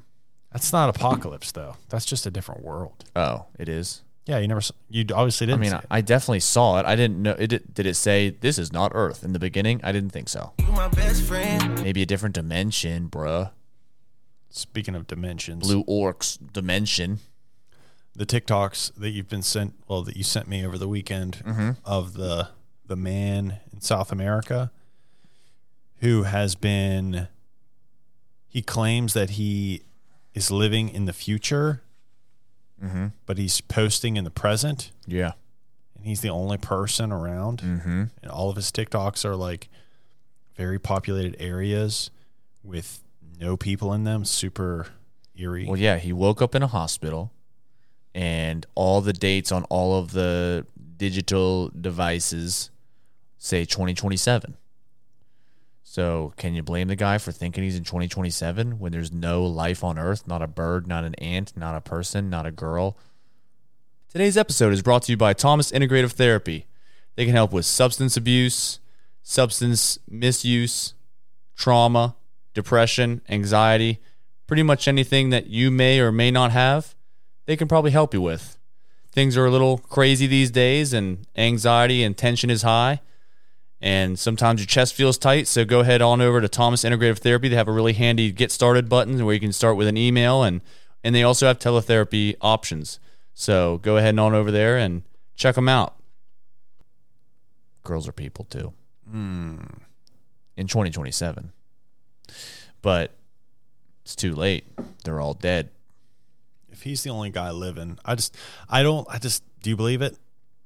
That's 0.51 0.73
not 0.73 0.89
apocalypse 0.89 1.51
though. 1.51 1.75
That's 1.89 2.05
just 2.05 2.25
a 2.25 2.31
different 2.31 2.63
world. 2.63 3.05
Oh, 3.15 3.45
it 3.59 3.69
is. 3.69 4.01
Yeah, 4.25 4.39
you 4.39 4.47
never. 4.47 4.59
s- 4.59 4.71
You 4.89 5.05
obviously 5.13 5.47
didn't. 5.47 5.61
mean, 5.61 5.69
see 5.71 5.75
I, 5.75 5.79
it. 5.79 5.85
I 5.91 6.01
definitely 6.01 6.39
saw 6.39 6.79
it. 6.79 6.85
I 6.85 6.95
didn't 6.95 7.21
know. 7.21 7.31
It 7.37 7.47
did, 7.47 7.73
did 7.73 7.85
it 7.85 7.95
say 7.95 8.29
this 8.31 8.57
is 8.59 8.71
not 8.73 8.91
Earth 8.95 9.23
in 9.23 9.33
the 9.33 9.39
beginning? 9.39 9.79
I 9.83 9.91
didn't 9.91 10.09
think 10.11 10.27
so. 10.29 10.53
You 10.59 10.71
my 10.71 10.87
best 10.87 11.21
friend. 11.23 11.83
Maybe 11.83 12.01
a 12.01 12.05
different 12.05 12.33
dimension, 12.35 13.09
bruh. 13.09 13.51
Speaking 14.49 14.95
of 14.95 15.07
dimensions, 15.07 15.61
Blue 15.67 15.83
Orcs 15.85 16.37
dimension. 16.53 17.19
the 18.15 18.25
TikToks 18.25 18.93
that 18.95 19.11
you've 19.11 19.29
been 19.29 19.43
sent, 19.43 19.75
well, 19.87 20.01
that 20.03 20.17
you 20.17 20.23
sent 20.23 20.47
me 20.47 20.65
over 20.65 20.77
the 20.77 20.87
weekend 20.87 21.41
Mm-hmm. 21.45 21.71
of 21.85 22.13
the 22.13 22.49
the 22.85 22.95
man 22.95 23.59
in 23.71 23.81
South 23.81 24.11
America 24.11 24.71
who 26.01 26.23
has 26.23 26.55
been 26.55 27.27
he 28.47 28.61
claims 28.63 29.13
that 29.13 29.31
he 29.31 29.83
is 30.33 30.49
living 30.49 30.89
in 30.89 31.05
the 31.05 31.13
future 31.13 31.81
but 33.27 33.37
he's 33.37 33.59
posting 33.61 34.15
in 34.17 34.23
the 34.23 34.31
present 34.31 34.91
Yeah. 35.05 35.33
and 35.95 36.05
he's 36.05 36.21
the 36.21 36.29
only 36.29 36.57
person 36.57 37.11
around 37.11 37.59
Mm-hmm. 37.61 38.03
and 38.23 38.31
all 38.31 38.49
of 38.49 38.55
his 38.55 38.71
TikToks 38.71 39.23
are 39.25 39.35
like 39.35 39.69
very 40.55 40.79
populated 40.79 41.35
areas 41.39 42.09
with 42.63 43.01
no 43.39 43.55
people 43.55 43.93
in 43.93 44.03
them 44.03 44.25
super 44.25 44.87
eerie 45.35 45.65
Well, 45.65 45.77
yeah, 45.77 45.97
he 45.97 46.11
woke 46.13 46.41
up 46.41 46.53
in 46.55 46.61
a 46.61 46.67
hospital, 46.67 47.31
and 48.13 48.65
all 48.75 49.01
the 49.01 49.13
dates 49.13 49.51
on 49.51 49.63
all 49.65 49.97
of 49.97 50.11
the 50.11 50.65
digital 50.97 51.69
devices 51.69 52.69
say 53.37 53.63
2027. 53.65 54.57
So, 55.83 56.33
can 56.37 56.53
you 56.53 56.61
blame 56.61 56.87
the 56.87 56.95
guy 56.95 57.17
for 57.17 57.31
thinking 57.31 57.63
he's 57.63 57.75
in 57.75 57.83
2027 57.83 58.77
when 58.77 58.91
there's 58.91 59.11
no 59.11 59.43
life 59.43 59.83
on 59.83 59.97
Earth? 59.97 60.27
Not 60.27 60.43
a 60.43 60.47
bird, 60.47 60.85
not 60.85 61.03
an 61.03 61.15
ant, 61.15 61.57
not 61.57 61.75
a 61.75 61.81
person, 61.81 62.29
not 62.29 62.45
a 62.45 62.51
girl. 62.51 62.95
Today's 64.09 64.37
episode 64.37 64.71
is 64.71 64.83
brought 64.83 65.03
to 65.03 65.11
you 65.11 65.17
by 65.17 65.33
Thomas 65.33 65.71
Integrative 65.71 66.11
Therapy. 66.11 66.67
They 67.15 67.25
can 67.25 67.33
help 67.33 67.51
with 67.51 67.65
substance 67.65 68.15
abuse, 68.15 68.79
substance 69.23 69.97
misuse, 70.07 70.93
trauma, 71.55 72.15
depression, 72.61 73.21
anxiety, 73.29 73.99
pretty 74.45 74.63
much 74.63 74.87
anything 74.87 75.29
that 75.29 75.47
you 75.47 75.71
may 75.71 75.99
or 75.99 76.11
may 76.11 76.29
not 76.29 76.51
have, 76.51 76.95
they 77.45 77.55
can 77.55 77.67
probably 77.67 77.91
help 77.91 78.13
you 78.13 78.21
with. 78.21 78.57
Things 79.11 79.37
are 79.37 79.45
a 79.45 79.51
little 79.51 79.77
crazy 79.77 80.27
these 80.27 80.51
days, 80.51 80.91
and 80.91 81.25
anxiety 81.37 82.03
and 82.03 82.17
tension 82.17 82.49
is 82.49 82.63
high. 82.63 82.99
And 83.81 84.19
sometimes 84.19 84.59
your 84.59 84.67
chest 84.67 84.93
feels 84.93 85.17
tight, 85.17 85.47
so 85.47 85.63
go 85.63 85.79
ahead 85.79 86.01
on 86.01 86.19
over 86.19 86.41
to 86.41 86.49
Thomas 86.49 86.83
Integrative 86.83 87.19
Therapy. 87.19 87.47
They 87.47 87.55
have 87.55 87.69
a 87.69 87.71
really 87.71 87.93
handy 87.93 88.31
get 88.33 88.51
started 88.51 88.89
button 88.89 89.23
where 89.23 89.33
you 89.33 89.39
can 89.39 89.53
start 89.53 89.77
with 89.77 89.87
an 89.87 89.95
email, 89.95 90.43
and 90.43 90.61
and 91.01 91.15
they 91.15 91.23
also 91.23 91.47
have 91.47 91.59
teletherapy 91.59 92.35
options. 92.41 92.99
So 93.33 93.77
go 93.77 93.95
ahead 93.95 94.09
and 94.09 94.19
on 94.19 94.33
over 94.33 94.51
there 94.51 94.77
and 94.77 95.03
check 95.37 95.55
them 95.55 95.69
out. 95.69 95.95
Girls 97.83 98.05
are 98.05 98.11
people 98.11 98.43
too. 98.45 98.73
Hmm. 99.09 99.59
In 100.57 100.67
2027 100.67 101.53
but 102.81 103.13
it's 104.03 104.15
too 104.15 104.33
late. 104.33 104.65
They're 105.03 105.19
all 105.19 105.33
dead. 105.33 105.69
if 106.71 106.83
he's 106.83 107.03
the 107.03 107.09
only 107.09 107.29
guy 107.29 107.51
living 107.51 107.97
I 108.05 108.15
just 108.15 108.35
I 108.69 108.83
don't 108.83 109.07
I 109.09 109.17
just 109.17 109.43
do 109.61 109.69
you 109.69 109.75
believe 109.75 110.01
it 110.01 110.17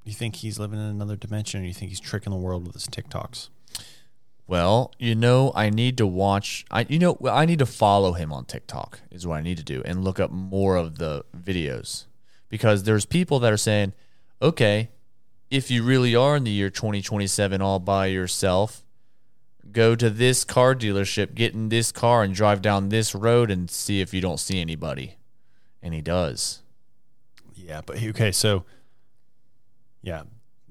you 0.06 0.14
think 0.14 0.36
he's 0.38 0.60
living 0.60 0.80
in 0.80 0.86
another 0.86 1.16
dimension 1.16 1.62
or 1.62 1.66
you 1.66 1.74
think 1.74 1.90
he's 1.90 2.00
tricking 2.00 2.32
the 2.32 2.38
world 2.38 2.66
with 2.68 2.76
his 2.76 2.88
TikToks 2.88 3.50
Well, 4.48 4.92
you 5.00 5.16
know, 5.16 5.52
I 5.56 5.70
need 5.70 5.98
to 5.98 6.06
watch. 6.08 6.66
I 6.70 6.86
you 6.90 7.00
know, 7.00 7.18
I 7.30 7.46
need 7.46 7.60
to 7.60 7.66
follow 7.66 8.14
him 8.14 8.32
on 8.34 8.46
TikTok 8.46 9.00
is 9.12 9.26
what 9.26 9.36
I 9.38 9.42
need 9.42 9.58
to 9.58 9.64
do 9.64 9.82
and 9.86 10.04
look 10.04 10.20
up 10.20 10.32
more 10.32 10.76
of 10.76 10.98
the 10.98 11.24
videos 11.36 12.06
because 12.50 12.84
there's 12.84 13.06
people 13.06 13.40
that 13.40 13.54
are 13.54 13.58
saying, 13.58 13.94
okay, 14.42 14.90
if 15.50 15.72
you 15.72 15.84
really 15.84 16.16
are 16.16 16.36
in 16.36 16.44
the 16.44 16.52
year 16.52 16.70
2027 16.70 17.62
all 17.62 17.80
by 17.80 18.08
yourself, 18.08 18.83
go 19.72 19.96
to 19.96 20.10
this 20.10 20.44
car 20.44 20.76
dealership, 20.76 21.34
get 21.34 21.54
in 21.54 21.70
this 21.70 21.92
car, 21.92 22.24
and 22.24 22.34
drive 22.34 22.62
down 22.62 22.90
this 22.90 23.16
road 23.16 23.50
and 23.50 23.70
see 23.70 24.02
if 24.02 24.14
you 24.14 24.22
don't 24.22 24.40
see 24.40 24.60
anybody. 24.60 25.16
And 25.82 25.94
he 25.94 26.02
does. 26.02 26.62
Yeah, 27.56 27.82
but 27.86 27.98
he, 27.98 28.10
okay, 28.10 28.32
so 28.32 28.66
yeah, 30.02 30.24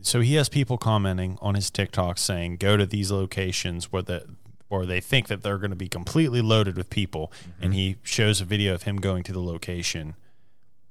so 0.02 0.20
he 0.20 0.34
has 0.34 0.48
people 0.48 0.78
commenting 0.78 1.38
on 1.40 1.54
his 1.54 1.70
TikTok 1.70 2.18
saying 2.18 2.56
go 2.56 2.76
to 2.76 2.86
these 2.86 3.10
locations 3.10 3.90
where 3.90 4.02
the 4.02 4.26
or 4.68 4.86
they 4.86 5.00
think 5.00 5.28
that 5.28 5.42
they're 5.42 5.58
going 5.58 5.70
to 5.70 5.76
be 5.76 5.88
completely 5.88 6.40
loaded 6.40 6.78
with 6.78 6.88
people, 6.88 7.30
and 7.60 7.72
mm-hmm. 7.72 7.78
he 7.78 7.96
shows 8.02 8.40
a 8.40 8.44
video 8.44 8.74
of 8.74 8.84
him 8.84 8.96
going 8.96 9.22
to 9.24 9.32
the 9.32 9.42
location. 9.42 10.14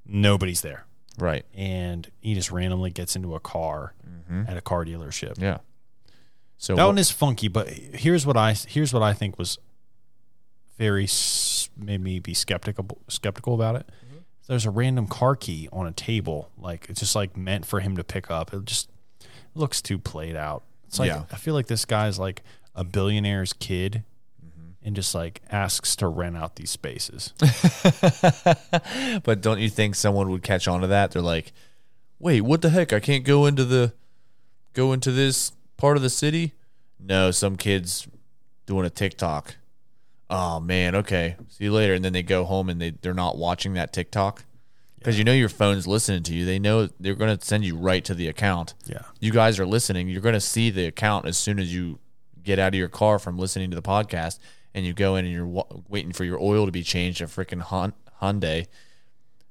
Nobody's 0.05 0.61
there, 0.61 0.85
Right. 1.17 1.45
and 1.55 2.09
he 2.19 2.35
just 2.35 2.51
randomly 2.51 2.91
gets 2.91 3.15
into 3.15 3.33
a 3.33 3.39
car 3.39 3.93
mm-hmm. 4.07 4.43
at 4.47 4.55
a 4.55 4.61
car 4.61 4.85
dealership. 4.85 5.41
Yeah. 5.41 5.59
So 6.61 6.75
That 6.75 6.83
what- 6.83 6.89
one 6.89 6.97
is 6.99 7.09
funky, 7.09 7.47
but 7.47 7.69
here's 7.69 8.23
what 8.23 8.37
I 8.37 8.53
here's 8.53 8.93
what 8.93 9.01
I 9.01 9.13
think 9.13 9.39
was 9.39 9.57
very 10.77 11.07
made 11.75 12.01
me 12.01 12.19
be 12.19 12.35
skeptical 12.35 12.99
skeptical 13.07 13.55
about 13.55 13.77
it. 13.77 13.87
Mm-hmm. 13.87 14.17
There's 14.47 14.67
a 14.67 14.69
random 14.69 15.07
car 15.07 15.35
key 15.35 15.67
on 15.73 15.87
a 15.87 15.91
table, 15.91 16.51
like 16.59 16.85
it's 16.87 16.99
just 16.99 17.15
like 17.15 17.35
meant 17.35 17.65
for 17.65 17.79
him 17.79 17.97
to 17.97 18.03
pick 18.03 18.29
up. 18.29 18.53
It 18.53 18.65
just 18.65 18.89
looks 19.55 19.81
too 19.81 19.97
played 19.97 20.35
out. 20.35 20.61
It's 20.87 20.99
like 20.99 21.07
Yeah. 21.07 21.23
I 21.31 21.37
feel 21.37 21.55
like 21.55 21.65
this 21.65 21.83
guy's 21.83 22.19
like 22.19 22.43
a 22.75 22.83
billionaire's 22.83 23.53
kid, 23.53 24.03
Mm-hmm. 24.45 24.71
and 24.87 24.95
just 24.95 25.15
like 25.15 25.41
asks 25.49 25.95
to 25.95 26.07
rent 26.07 26.37
out 26.37 26.57
these 26.57 26.69
spaces. 26.69 27.33
but 29.23 29.41
don't 29.41 29.59
you 29.59 29.69
think 29.69 29.95
someone 29.95 30.29
would 30.29 30.43
catch 30.43 30.67
on 30.67 30.81
to 30.81 30.87
that? 30.87 31.09
They're 31.11 31.21
like, 31.23 31.53
"Wait, 32.19 32.41
what 32.41 32.61
the 32.61 32.69
heck? 32.69 32.93
I 32.93 32.99
can't 32.99 33.23
go 33.23 33.45
into 33.47 33.65
the 33.65 33.93
go 34.73 34.93
into 34.93 35.11
this 35.11 35.53
part 35.81 35.97
of 35.97 36.03
the 36.03 36.09
city?" 36.09 36.53
No, 36.99 37.31
some 37.31 37.55
kids 37.57 38.07
doing 38.65 38.85
a 38.85 38.89
TikTok. 38.89 39.55
Oh 40.29 40.59
man, 40.59 40.95
okay. 40.95 41.35
See 41.49 41.65
you 41.65 41.73
later. 41.73 41.93
And 41.93 42.05
then 42.05 42.13
they 42.13 42.23
go 42.23 42.45
home 42.45 42.69
and 42.69 42.79
they 42.79 42.91
they're 42.91 43.13
not 43.13 43.37
watching 43.37 43.73
that 43.73 43.91
TikTok 43.91 44.45
because 44.97 45.17
you 45.17 45.23
know 45.25 45.33
your 45.33 45.49
phone's 45.49 45.87
listening 45.87 46.23
to 46.23 46.33
you. 46.33 46.45
They 46.45 46.59
know 46.59 46.87
they're 46.99 47.15
going 47.15 47.35
to 47.37 47.45
send 47.45 47.65
you 47.65 47.75
right 47.75 48.05
to 48.05 48.13
the 48.13 48.27
account. 48.27 48.75
Yeah. 48.85 49.01
You 49.19 49.31
guys 49.31 49.59
are 49.59 49.65
listening. 49.65 50.07
You're 50.07 50.21
going 50.21 50.33
to 50.33 50.39
see 50.39 50.69
the 50.69 50.85
account 50.85 51.25
as 51.25 51.37
soon 51.37 51.59
as 51.59 51.73
you 51.73 51.99
get 52.43 52.59
out 52.59 52.69
of 52.69 52.75
your 52.75 52.87
car 52.87 53.19
from 53.19 53.37
listening 53.37 53.71
to 53.71 53.75
the 53.75 53.81
podcast, 53.81 54.39
and 54.73 54.85
you 54.85 54.93
go 54.93 55.15
in 55.15 55.25
and 55.25 55.33
you're 55.33 55.45
wa- 55.45 55.65
waiting 55.89 56.13
for 56.13 56.23
your 56.23 56.39
oil 56.41 56.65
to 56.65 56.71
be 56.71 56.83
changed 56.83 57.21
at 57.21 57.29
freaking 57.29 57.61
Hon- 57.61 57.93
Hyundai, 58.21 58.67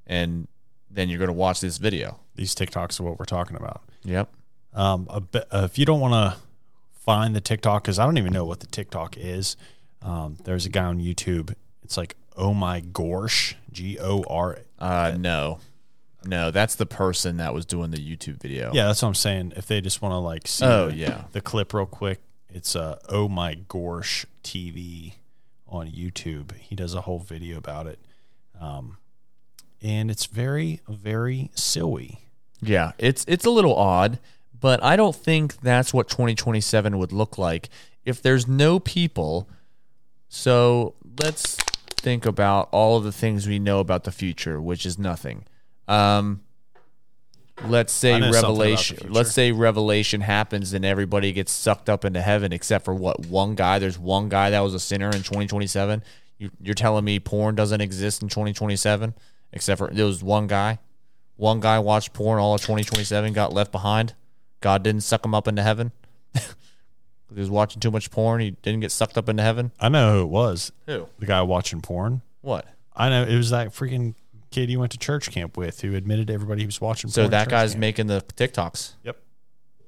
and 0.06 0.48
then 0.90 1.08
you're 1.08 1.18
going 1.18 1.28
to 1.28 1.32
watch 1.34 1.60
this 1.60 1.76
video. 1.78 2.20
These 2.36 2.54
TikToks 2.54 2.98
are 3.00 3.02
what 3.02 3.18
we're 3.18 3.26
talking 3.26 3.56
about. 3.56 3.82
Yep. 4.04 4.32
Um, 4.72 5.06
a 5.10 5.20
bit, 5.20 5.46
uh, 5.50 5.62
if 5.70 5.78
you 5.78 5.84
don't 5.84 6.00
want 6.00 6.14
to 6.14 6.40
find 7.00 7.34
the 7.34 7.40
TikTok, 7.40 7.82
because 7.84 7.98
I 7.98 8.04
don't 8.04 8.18
even 8.18 8.32
know 8.32 8.44
what 8.44 8.60
the 8.60 8.66
TikTok 8.66 9.16
is. 9.16 9.56
Um, 10.02 10.36
there's 10.44 10.64
a 10.66 10.68
guy 10.70 10.84
on 10.84 10.98
YouTube. 11.00 11.54
It's 11.82 11.96
like 11.96 12.16
oh 12.36 12.54
my 12.54 12.80
gorsh, 12.80 13.54
G 13.72 13.98
O 14.00 14.24
R. 14.28 14.58
Uh, 14.78 15.14
no, 15.18 15.58
no, 16.24 16.50
that's 16.50 16.76
the 16.76 16.86
person 16.86 17.36
that 17.38 17.52
was 17.52 17.66
doing 17.66 17.90
the 17.90 17.98
YouTube 17.98 18.40
video. 18.40 18.70
Yeah, 18.72 18.86
that's 18.86 19.02
what 19.02 19.08
I'm 19.08 19.14
saying. 19.14 19.52
If 19.56 19.66
they 19.66 19.80
just 19.80 20.00
want 20.00 20.12
to 20.12 20.18
like 20.18 20.46
see, 20.46 20.64
Oh, 20.64 20.88
the, 20.88 20.96
yeah. 20.96 21.24
the 21.32 21.40
clip 21.40 21.74
real 21.74 21.86
quick, 21.86 22.20
it's 22.48 22.74
uh 22.76 22.98
oh 23.08 23.28
my 23.28 23.56
gorsh 23.68 24.24
TV 24.44 25.14
on 25.68 25.88
YouTube. 25.88 26.52
He 26.56 26.74
does 26.76 26.94
a 26.94 27.02
whole 27.02 27.18
video 27.18 27.58
about 27.58 27.86
it, 27.86 27.98
um, 28.60 28.96
and 29.82 30.10
it's 30.10 30.26
very 30.26 30.80
very 30.88 31.50
silly. 31.54 32.20
Yeah, 32.62 32.92
it's 32.98 33.24
it's 33.28 33.44
a 33.44 33.50
little 33.50 33.74
odd, 33.74 34.18
but 34.60 34.82
I 34.82 34.96
don't 34.96 35.16
think 35.16 35.60
that's 35.60 35.94
what 35.94 36.08
2027 36.08 36.98
would 36.98 37.12
look 37.12 37.38
like 37.38 37.68
if 38.04 38.20
there's 38.20 38.46
no 38.46 38.78
people. 38.78 39.48
So 40.28 40.94
let's 41.22 41.56
think 41.96 42.26
about 42.26 42.68
all 42.72 42.96
of 42.96 43.04
the 43.04 43.12
things 43.12 43.46
we 43.46 43.58
know 43.58 43.80
about 43.80 44.04
the 44.04 44.12
future, 44.12 44.60
which 44.60 44.86
is 44.86 44.98
nothing. 44.98 45.44
Um, 45.88 46.42
let's 47.66 47.92
say 47.92 48.14
I 48.14 48.18
know 48.18 48.32
something 48.32 48.38
about 48.40 48.54
the 48.54 48.60
revelation. 48.60 49.12
Let's 49.12 49.32
say 49.32 49.52
revelation 49.52 50.20
happens 50.20 50.72
and 50.72 50.84
everybody 50.84 51.32
gets 51.32 51.52
sucked 51.52 51.88
up 51.88 52.04
into 52.04 52.20
heaven, 52.20 52.52
except 52.52 52.84
for 52.84 52.94
what 52.94 53.26
one 53.26 53.54
guy. 53.54 53.78
There's 53.78 53.98
one 53.98 54.28
guy 54.28 54.50
that 54.50 54.60
was 54.60 54.74
a 54.74 54.80
sinner 54.80 55.06
in 55.06 55.22
2027. 55.22 56.02
You, 56.38 56.50
you're 56.60 56.74
telling 56.74 57.04
me 57.04 57.20
porn 57.20 57.54
doesn't 57.54 57.80
exist 57.80 58.22
in 58.22 58.28
2027, 58.28 59.14
except 59.52 59.78
for 59.78 59.88
there 59.88 60.06
was 60.06 60.22
one 60.22 60.46
guy. 60.46 60.78
One 61.36 61.60
guy 61.60 61.78
watched 61.78 62.12
porn 62.12 62.38
all 62.38 62.54
of 62.54 62.60
2027, 62.60 63.32
got 63.32 63.52
left 63.52 63.72
behind. 63.72 64.14
God 64.60 64.82
didn't 64.82 65.02
suck 65.02 65.24
him 65.24 65.34
up 65.34 65.48
into 65.48 65.62
heaven. 65.62 65.92
he 66.34 66.40
was 67.34 67.50
watching 67.50 67.80
too 67.80 67.90
much 67.90 68.10
porn. 68.10 68.40
He 68.40 68.50
didn't 68.50 68.80
get 68.80 68.92
sucked 68.92 69.16
up 69.16 69.28
into 69.28 69.42
heaven. 69.42 69.72
I 69.80 69.88
know 69.88 70.14
who 70.14 70.22
it 70.22 70.28
was. 70.28 70.72
Who? 70.86 71.08
The 71.18 71.26
guy 71.26 71.42
watching 71.42 71.80
porn. 71.80 72.22
What? 72.42 72.66
I 72.94 73.08
know 73.08 73.22
it 73.22 73.36
was 73.36 73.50
that 73.50 73.68
freaking 73.68 74.14
kid 74.50 74.70
you 74.70 74.80
went 74.80 74.92
to 74.92 74.98
church 74.98 75.30
camp 75.30 75.56
with 75.56 75.80
who 75.80 75.94
admitted 75.94 76.26
to 76.26 76.32
everybody 76.34 76.62
he 76.62 76.66
was 76.66 76.80
watching. 76.80 77.10
So 77.10 77.22
porn 77.22 77.26
at 77.26 77.30
that 77.30 77.44
church 77.44 77.50
guy's 77.50 77.70
camp. 77.72 77.80
making 77.80 78.06
the 78.08 78.20
TikToks. 78.20 78.94
Yep. 79.04 79.16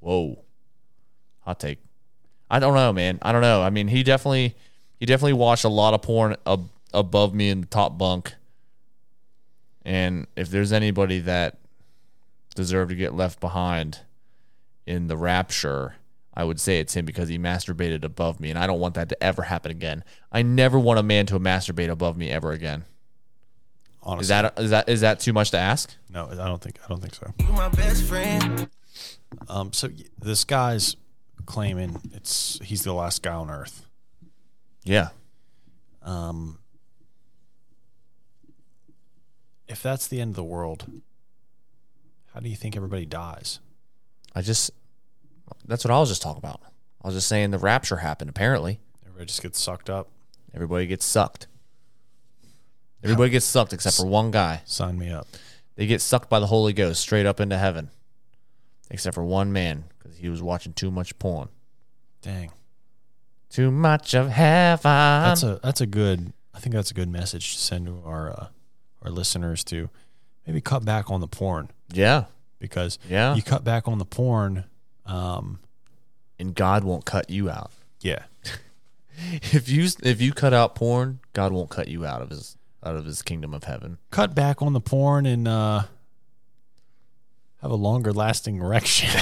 Whoa. 0.01 0.39
Hot 1.41 1.59
take. 1.59 1.79
I 2.51 2.59
don't 2.59 2.75
know, 2.75 2.93
man. 2.93 3.19
I 3.23 3.33
don't 3.33 3.41
know. 3.43 3.63
I 3.63 3.71
mean, 3.71 3.89
he 3.89 4.03
definitely 4.03 4.55
he 5.01 5.07
definitely 5.07 5.33
watched 5.35 5.65
a 5.65 5.69
lot 5.69 5.95
of 5.95 6.03
porn 6.03 6.37
ab- 6.47 6.69
above 6.95 7.35
me 7.35 7.49
in 7.51 7.63
the 7.63 7.67
top 7.67 7.99
bunk. 7.99 8.35
And 9.85 10.27
if 10.37 10.49
there's 10.49 10.73
anybody 10.73 11.19
that 11.21 11.59
deserved 12.55 12.91
to 12.91 12.95
get 12.95 13.15
left 13.15 13.41
behind 13.41 14.01
in 14.87 15.07
the 15.09 15.17
rapture, 15.17 15.95
I 16.35 16.45
would 16.45 16.59
say 16.61 16.79
it's 16.81 16.95
him 16.95 17.05
because 17.05 17.29
he 17.29 17.39
masturbated 17.39 18.05
above 18.05 18.41
me, 18.41 18.51
and 18.51 18.59
I 18.59 18.67
don't 18.67 18.81
want 18.81 18.95
that 18.95 19.09
to 19.11 19.23
ever 19.23 19.43
happen 19.43 19.71
again. 19.71 20.03
I 20.31 20.43
never 20.43 20.79
want 20.79 20.99
a 20.99 21.03
man 21.03 21.27
to 21.27 21.39
masturbate 21.39 21.89
above 21.91 22.17
me 22.17 22.31
ever 22.31 22.53
again. 22.53 22.85
Honestly, 24.03 24.23
Is 24.25 24.29
that 24.29 24.59
is 24.59 24.71
that 24.71 24.89
is 24.89 25.01
that 25.03 25.21
too 25.21 25.33
much 25.33 25.51
to 25.53 25.59
ask? 25.59 25.95
no? 26.09 26.29
I 26.31 26.35
don't 26.49 26.61
think. 26.61 26.79
I 26.85 26.89
don't 26.89 27.01
think 27.01 27.15
so. 27.15 27.33
You 27.39 27.53
my 27.53 27.69
best 27.69 28.03
friend. 28.05 28.69
Um. 29.49 29.73
So 29.73 29.89
this 30.19 30.45
guy's 30.45 30.97
claiming 31.47 32.01
it's 32.13 32.59
he's 32.65 32.83
the 32.83 32.93
last 32.95 33.23
guy 33.23 33.35
on 33.35 33.49
Earth. 33.51 33.87
Yeah. 34.85 35.11
Um, 36.03 36.59
if 39.69 39.83
that's 39.83 40.09
the 40.09 40.21
end 40.21 40.31
of 40.31 40.37
the 40.37 40.45
world, 40.45 40.91
how 42.35 42.41
do 42.41 42.49
you 42.49 42.57
think 42.57 42.77
everybody 42.77 43.07
dies? 43.07 43.61
I 44.35 44.43
just 44.43 44.71
that's 45.65 45.85
what 45.85 45.91
I 45.91 45.99
was 45.99 46.09
just 46.09 46.23
talking 46.23 46.39
about. 46.39 46.61
I 47.03 47.09
was 47.09 47.15
just 47.15 47.29
saying 47.29 47.51
the 47.51 47.59
rapture 47.59 47.97
happened 47.97 48.31
apparently. 48.31 48.81
Everybody 49.05 49.27
just 49.27 49.43
gets 49.43 49.61
sucked 49.61 49.91
up. 49.91 50.09
Everybody 50.55 50.87
gets 50.87 51.05
sucked. 51.05 51.47
Everybody 53.03 53.31
gets 53.31 53.47
sucked 53.47 53.73
except 53.73 53.97
for 53.97 54.07
one 54.07 54.31
guy. 54.31 54.63
Sign 54.65 54.99
me 54.99 55.11
up. 55.11 55.27
They 55.75 55.87
get 55.87 56.01
sucked 56.01 56.31
by 56.31 56.39
the 56.39 56.47
Holy 56.47 56.73
Ghost 56.73 57.01
straight 57.01 57.27
up 57.27 57.41
into 57.41 57.59
heaven. 57.59 57.91
Except 58.91 59.15
for 59.15 59.25
one 59.25 59.53
man 59.53 59.85
because 59.99 60.19
he 60.19 60.29
was 60.29 60.43
watching 60.43 60.73
too 60.73 60.91
much 60.91 61.19
porn. 61.19 61.49
Dang. 62.21 62.53
Too 63.49 63.71
much 63.71 64.15
of 64.15 64.29
heaven. 64.31 64.83
That's 64.83 65.43
a 65.43 65.61
that's 65.63 65.81
a 65.81 65.87
good. 65.87 66.33
I 66.55 66.61
think 66.61 66.75
that's 66.75 66.91
a 66.91 66.95
good 66.95 67.09
message 67.09 67.55
to 67.55 67.61
send 67.61 67.87
to 67.87 68.03
our 68.05 68.31
uh, 68.31 68.47
our 69.03 69.11
listeners 69.11 69.65
to 69.65 69.89
maybe 70.47 70.61
cut 70.61 70.85
back 70.85 71.11
on 71.11 71.21
the 71.21 71.29
porn 71.29 71.71
yeah. 71.93 72.25
Because 72.63 72.99
Yeah. 73.11 73.35
you 73.35 73.43
cut 73.43 73.65
back 73.65 73.87
on 73.89 73.99
the 73.99 74.05
porn. 74.07 74.65
Um, 75.05 75.59
And 76.39 76.55
God 76.55 76.85
won't 76.85 77.05
cut 77.05 77.29
you 77.29 77.51
out. 77.51 77.71
yeah, 78.01 78.23
If 79.53 79.69
you 79.69 79.89
if 80.03 80.21
you 80.23 80.33
cut 80.33 80.55
out 80.55 80.75
porn, 80.75 81.19
God 81.35 81.53
won't 81.53 81.69
cut 81.71 81.89
you 81.89 82.07
out 82.07 82.23
of 82.23 82.31
his 82.31 82.57
out 82.85 82.97
of 82.97 83.05
his 83.05 83.21
kingdom 83.23 83.53
of 83.53 83.65
heaven. 83.65 83.99
cut 84.11 84.35
back 84.35 84.63
on 84.63 84.73
the 84.73 84.81
porn 84.81 85.27
and 85.27 85.47
uh, 85.47 85.83
have 87.61 87.71
a 87.71 87.77
longer 87.77 88.13
lasting 88.13 88.57
erection. 88.61 89.09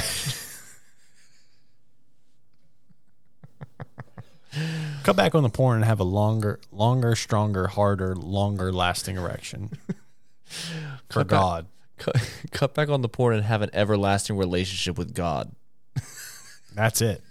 cut 5.03 5.17
back 5.17 5.35
on 5.35 5.43
the 5.43 5.49
porn 5.51 5.77
and 5.77 5.85
have 5.85 6.01
a 6.01 6.05
longer, 6.05 6.59
longer, 6.73 7.15
stronger, 7.15 7.69
harder, 7.69 8.15
longer 8.17 8.73
lasting 8.73 9.17
erection. 9.17 9.71
For 10.45 11.21
Cut 11.21 11.29
back- 11.29 11.41
God, 11.41 11.67
Cut, 12.01 12.17
cut 12.51 12.75
back 12.75 12.89
on 12.89 13.03
the 13.03 13.09
porn 13.09 13.35
and 13.37 13.45
have 13.45 13.63
an 13.63 13.71
everlasting 13.73 14.37
relationship 14.37 14.99
with 14.99 15.15
God. 15.15 15.53
that's 16.75 17.01
it. 17.01 17.23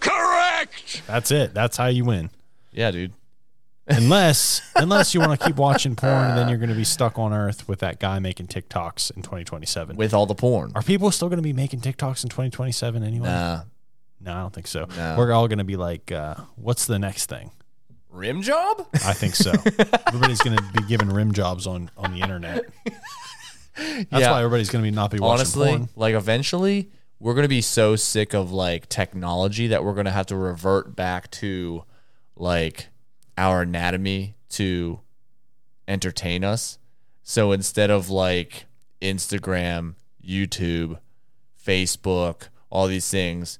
Correct. 0.00 1.02
That's 1.06 1.30
it. 1.30 1.54
That's 1.54 1.76
how 1.76 1.86
you 1.86 2.04
win. 2.04 2.30
Yeah, 2.72 2.90
dude. 2.90 3.12
Unless, 3.88 4.68
unless 4.74 5.14
you 5.14 5.20
want 5.20 5.38
to 5.38 5.46
keep 5.46 5.54
watching 5.54 5.94
porn, 5.94 6.12
and 6.12 6.36
then 6.36 6.48
you're 6.48 6.58
going 6.58 6.70
to 6.70 6.74
be 6.74 6.82
stuck 6.82 7.20
on 7.20 7.32
Earth 7.32 7.68
with 7.68 7.78
that 7.78 8.00
guy 8.00 8.18
making 8.18 8.48
TikToks 8.48 9.12
in 9.12 9.22
2027. 9.22 9.94
With 9.94 10.12
all 10.12 10.26
the 10.26 10.34
porn. 10.34 10.72
Are 10.74 10.82
people 10.82 11.08
still 11.12 11.28
going 11.28 11.36
to 11.36 11.42
be 11.42 11.52
making 11.52 11.82
TikToks 11.82 12.24
in 12.24 12.30
2027 12.30 13.04
anyway? 13.04 13.28
Nah. 13.28 13.62
No, 14.20 14.32
I 14.32 14.40
don't 14.40 14.52
think 14.52 14.66
so. 14.66 14.88
No. 14.96 15.14
We're 15.16 15.30
all 15.30 15.46
going 15.46 15.58
to 15.58 15.64
be 15.64 15.76
like, 15.76 16.10
uh, 16.10 16.34
what's 16.56 16.86
the 16.86 16.98
next 16.98 17.26
thing? 17.26 17.52
Rim 18.10 18.42
job? 18.42 18.88
I 18.92 19.12
think 19.12 19.36
so. 19.36 19.52
everybody's 20.08 20.40
going 20.40 20.56
to 20.56 20.64
be 20.72 20.82
giving 20.88 21.08
rim 21.08 21.32
jobs 21.32 21.68
on 21.68 21.88
on 21.96 22.12
the 22.12 22.22
internet. 22.22 22.64
That's 24.10 24.10
Yeah. 24.10 24.30
why 24.32 24.38
everybody's 24.40 24.70
going 24.70 24.84
to 24.84 24.90
be 24.90 24.94
not 24.94 25.10
be 25.10 25.18
watching 25.18 25.34
Honestly, 25.40 25.68
porn. 25.68 25.88
like 25.96 26.14
eventually 26.14 26.90
we're 27.18 27.34
gonna 27.34 27.48
be 27.48 27.62
so 27.62 27.96
sick 27.96 28.34
of 28.34 28.52
like 28.52 28.88
technology 28.90 29.68
that 29.68 29.82
we're 29.82 29.94
gonna 29.94 30.10
have 30.10 30.26
to 30.26 30.36
revert 30.36 30.94
back 30.94 31.30
to 31.30 31.82
like 32.36 32.88
our 33.38 33.62
anatomy 33.62 34.34
to 34.50 35.00
entertain 35.88 36.44
us. 36.44 36.78
So 37.22 37.52
instead 37.52 37.90
of 37.90 38.10
like 38.10 38.66
Instagram, 39.00 39.94
YouTube, 40.22 40.98
Facebook, 41.64 42.48
all 42.70 42.86
these 42.86 43.08
things, 43.10 43.58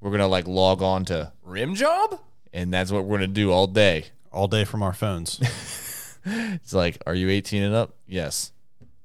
we're 0.00 0.10
gonna 0.10 0.26
like 0.28 0.48
log 0.48 0.82
on 0.82 1.04
to 1.06 1.32
Rim 1.44 1.74
Job, 1.76 2.18
and 2.52 2.72
that's 2.74 2.90
what 2.90 3.04
we're 3.04 3.18
gonna 3.18 3.28
do 3.28 3.52
all 3.52 3.66
day. 3.68 4.06
all 4.32 4.48
day 4.48 4.64
from 4.64 4.82
our 4.82 4.92
phones. 4.92 5.40
It's 6.30 6.74
like, 6.74 6.98
are 7.06 7.14
you 7.14 7.30
18 7.30 7.62
and 7.62 7.74
up? 7.74 7.94
Yes. 8.06 8.52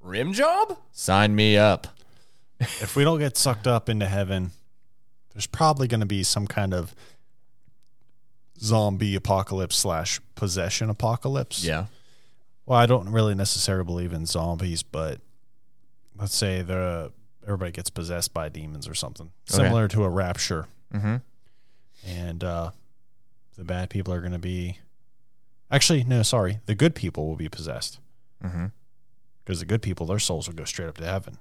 Rim 0.04 0.34
Job? 0.34 0.78
Sign 0.92 1.36
me 1.36 1.58
up. 1.58 1.88
if 2.60 2.96
we 2.96 3.04
don't 3.04 3.20
get 3.20 3.38
sucked 3.38 3.68
up 3.68 3.90
into 3.90 4.06
heaven, 4.06 4.52
there's 5.34 5.48
probably 5.48 5.88
going 5.88 6.00
to 6.02 6.06
be 6.06 6.24
some 6.24 6.46
kind 6.48 6.74
of 6.74 6.94
zombie 8.60 9.16
apocalypse 9.16 9.76
slash 9.76 10.20
possession 10.36 10.90
apocalypse. 10.90 11.64
Yeah. 11.64 11.86
Well, 12.66 12.80
I 12.80 12.86
don't 12.86 13.10
really 13.10 13.36
necessarily 13.36 13.84
believe 13.86 14.14
in 14.14 14.26
zombies, 14.26 14.84
but 14.84 15.20
let's 16.18 16.36
say 16.36 16.62
the 16.62 17.12
everybody 17.46 17.72
gets 17.72 17.90
possessed 17.90 18.34
by 18.34 18.48
demons 18.48 18.88
or 18.88 18.94
something 18.94 19.32
Okay. 19.52 19.64
similar 19.64 19.88
to 19.90 20.04
a 20.04 20.10
rapture, 20.10 20.68
Mm-hmm. 20.94 21.16
and 22.08 22.44
uh, 22.44 22.70
the 23.58 23.64
bad 23.66 23.90
people 23.90 24.14
are 24.14 24.20
going 24.22 24.32
to 24.34 24.40
be. 24.40 24.78
Actually, 25.72 26.04
no, 26.04 26.22
sorry, 26.22 26.60
the 26.68 26.76
good 26.76 26.94
people 26.96 27.28
will 27.28 27.36
be 27.36 27.50
possessed 27.50 28.00
Mm-hmm. 28.44 28.68
Because 29.44 29.60
the 29.60 29.66
good 29.66 29.82
people, 29.82 30.06
their 30.06 30.20
souls 30.20 30.48
will 30.48 30.56
go 30.56 30.66
straight 30.66 30.88
up 30.88 30.98
to 30.98 31.06
heaven, 31.06 31.38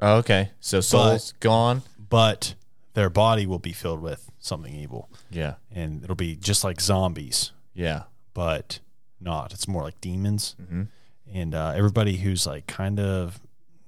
Oh, 0.00 0.16
okay. 0.16 0.50
So 0.60 0.80
soul's 0.80 1.32
gone. 1.40 1.82
but 2.08 2.54
their 2.94 3.08
body 3.10 3.46
will 3.46 3.58
be 3.58 3.72
filled 3.72 4.00
with 4.02 4.30
something 4.38 4.74
evil, 4.74 5.08
Yeah. 5.30 5.54
and 5.70 6.02
it'll 6.04 6.16
be 6.16 6.36
just 6.36 6.64
like 6.64 6.80
zombies, 6.80 7.52
Yeah. 7.74 8.04
but 8.34 8.80
not. 9.20 9.52
It's 9.52 9.66
more 9.68 9.82
like 9.82 10.00
demons. 10.00 10.56
Mm-hmm. 10.60 10.82
and 11.34 11.54
uh, 11.54 11.72
everybody 11.74 12.16
who's 12.18 12.46
like 12.46 12.66
kind 12.66 13.00
of 13.00 13.40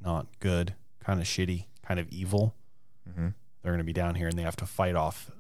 not 0.02 0.26
good, 0.40 0.74
kind 1.00 1.20
of 1.20 1.26
shitty, 1.26 1.66
kind 1.86 2.00
of 2.00 2.08
evil, 2.08 2.54
Mhm. 3.06 3.34
they're 3.60 3.72
going 3.72 3.78
to 3.78 3.84
be 3.84 3.92
down 3.92 4.14
here 4.14 4.28
and 4.28 4.38
they 4.38 4.42
have 4.44 4.56
to 4.56 4.66
fight 4.66 4.94
off 4.94 5.30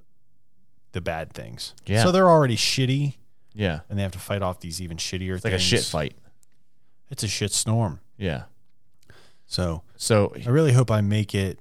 the 0.92 1.00
bad 1.00 1.32
things. 1.32 1.72
Yeah. 1.86 2.02
So 2.02 2.12
they're 2.12 2.28
already 2.28 2.56
shitty 2.56 3.14
Yeah. 3.54 3.80
and 3.88 3.98
they 3.98 4.02
have 4.02 4.12
to 4.12 4.18
fight 4.18 4.42
off 4.42 4.60
these 4.60 4.82
even 4.82 4.98
shittier 4.98 5.34
It's 5.36 5.44
like 5.44 5.54
a 5.54 5.58
shit 5.58 5.82
fight. 5.84 6.14
It's 7.14 7.22
a 7.22 7.28
shit 7.28 7.52
storm. 7.52 8.00
Yeah. 8.18 8.42
So 9.46 9.82
So 9.96 10.34
I 10.44 10.48
really 10.48 10.72
hope 10.72 10.90
I 10.90 11.00
make 11.00 11.32
it 11.32 11.60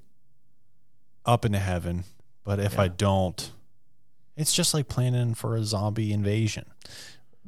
up 1.27 1.45
into 1.45 1.59
heaven. 1.59 2.05
But 2.43 2.59
if 2.59 2.79
I 2.79 2.87
don't, 2.87 3.51
it's 4.35 4.51
just 4.51 4.73
like 4.73 4.87
planning 4.87 5.35
for 5.35 5.55
a 5.55 5.63
zombie 5.63 6.11
invasion. 6.11 6.65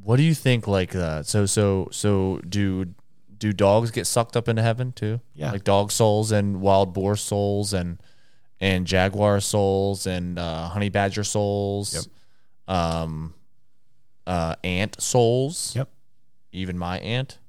what 0.04 0.18
do 0.18 0.24
you 0.24 0.36
think 0.36 0.68
like 0.68 0.94
uh 0.96 1.24
so 1.24 1.48
so 1.48 1.88
so 1.92 2.40
do 2.48 2.94
do 3.40 3.52
dogs 3.52 3.90
get 3.90 4.06
sucked 4.06 4.38
up 4.38 4.48
into 4.48 4.62
heaven 4.62 4.92
too? 4.92 5.20
Yeah. 5.34 5.52
Like 5.52 5.64
dog 5.64 5.92
souls 5.92 6.32
and 6.32 6.62
wild 6.62 6.94
boar 6.94 7.16
souls 7.16 7.74
and 7.74 7.98
and 8.62 8.86
jaguar 8.86 9.40
souls 9.42 10.06
and 10.06 10.38
uh 10.38 10.68
honey 10.70 10.90
badger 10.90 11.24
souls. 11.24 11.96
Yep. 12.68 12.76
Um 12.78 13.34
uh 14.28 14.56
ant 14.64 15.02
souls. 15.02 15.76
Yep. 15.76 15.90
Even 16.52 16.78
my 16.78 17.00
aunt. 17.00 17.40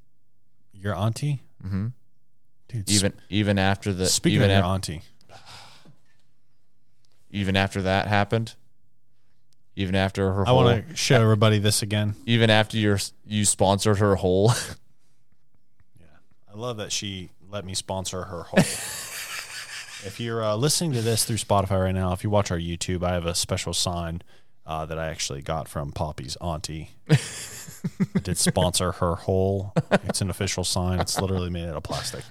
Your 0.81 0.95
auntie? 0.95 1.43
Mm-hmm. 1.65 1.87
Dude, 2.69 2.91
Even 2.91 3.13
even 3.29 3.59
after 3.59 3.93
the 3.93 4.07
speaking 4.07 4.37
even 4.37 4.51
of 4.51 4.57
your 4.57 4.65
af- 4.65 4.71
auntie, 4.71 5.03
even 7.31 7.57
after 7.57 7.83
that 7.83 8.09
happened. 8.09 8.55
Even 9.79 9.95
after 9.95 10.33
her 10.33 10.49
I 10.49 10.53
want 10.53 10.89
to 10.89 10.97
show 10.97 11.21
everybody 11.21 11.59
this 11.59 11.83
again. 11.83 12.15
even 12.25 12.49
after 12.49 12.79
you 12.79 12.97
you 13.27 13.45
sponsored 13.45 13.99
her 13.99 14.15
whole 14.17 14.49
yeah, 16.01 16.07
I 16.53 16.57
love 16.57 16.79
that 16.79 16.91
she 16.93 17.29
let 17.51 17.65
me 17.65 17.75
sponsor 17.75 18.23
her 18.25 18.43
whole. 18.45 18.59
if 18.59 20.19
you're 20.19 20.43
uh, 20.43 20.57
listening 20.57 20.93
to 20.95 21.03
this 21.03 21.25
through 21.25 21.37
Spotify 21.37 21.83
right 21.85 21.95
now, 21.95 22.13
if 22.13 22.25
you 22.25 22.31
watch 22.31 22.51
our 22.51 22.59
YouTube, 22.59 23.03
I 23.05 23.13
have 23.13 23.27
a 23.27 23.35
special 23.35 23.75
sign 23.75 24.23
uh, 24.67 24.85
that 24.87 24.99
I 24.99 25.09
actually 25.09 25.43
got 25.43 25.69
from 25.69 25.93
Poppy's 25.93 26.37
auntie. 26.41 26.91
Did 28.23 28.37
sponsor 28.37 28.93
her 28.93 29.15
whole. 29.15 29.73
It's 29.91 30.21
an 30.21 30.29
official 30.29 30.65
sign. 30.65 31.01
It's 31.01 31.21
literally 31.21 31.51
made 31.51 31.69
out 31.69 31.77
of 31.77 31.83
plastic. 31.85 32.25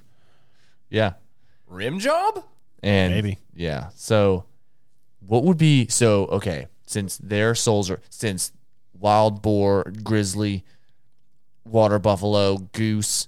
Yeah. 0.89 1.13
Rim 1.67 1.99
job? 1.99 2.43
And 2.83 3.13
Maybe. 3.13 3.39
Yeah. 3.55 3.89
So 3.95 4.45
what 5.25 5.43
would 5.43 5.57
be 5.57 5.87
so 5.87 6.25
okay, 6.25 6.67
since 6.85 7.17
their 7.17 7.55
souls 7.55 7.89
are 7.89 8.01
since 8.09 8.51
wild 8.99 9.41
boar, 9.41 9.91
grizzly, 10.03 10.65
water 11.63 11.99
buffalo, 11.99 12.57
goose, 12.73 13.27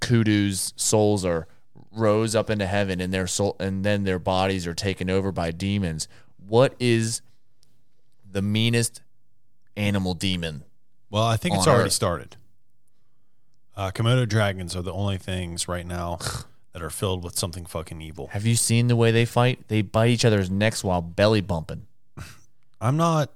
kudu's 0.00 0.74
souls 0.76 1.24
are 1.24 1.46
rose 1.92 2.34
up 2.34 2.50
into 2.50 2.66
heaven 2.66 3.00
and 3.00 3.12
their 3.12 3.26
soul 3.26 3.56
and 3.58 3.84
then 3.84 4.04
their 4.04 4.18
bodies 4.18 4.66
are 4.66 4.74
taken 4.74 5.08
over 5.08 5.32
by 5.32 5.50
demons. 5.50 6.08
What 6.36 6.74
is 6.78 7.22
the 8.30 8.42
meanest 8.42 9.02
animal 9.76 10.14
demon? 10.14 10.64
Well, 11.10 11.24
I 11.24 11.36
think 11.36 11.54
it's 11.56 11.66
already 11.66 11.86
Earth. 11.86 11.92
started. 11.92 12.36
Uh, 13.76 13.90
Komodo 13.92 14.28
dragons 14.28 14.74
are 14.74 14.82
the 14.82 14.92
only 14.92 15.18
things 15.18 15.68
right 15.68 15.86
now 15.86 16.18
that 16.72 16.82
are 16.82 16.90
filled 16.90 17.22
with 17.24 17.38
something 17.38 17.64
fucking 17.64 18.00
evil. 18.00 18.26
Have 18.28 18.44
you 18.46 18.56
seen 18.56 18.88
the 18.88 18.96
way 18.96 19.10
they 19.10 19.24
fight? 19.24 19.66
They 19.68 19.82
bite 19.82 20.10
each 20.10 20.24
other's 20.24 20.50
necks 20.50 20.82
while 20.82 21.00
belly 21.00 21.40
bumping. 21.40 21.86
I'm 22.80 22.96
not, 22.96 23.30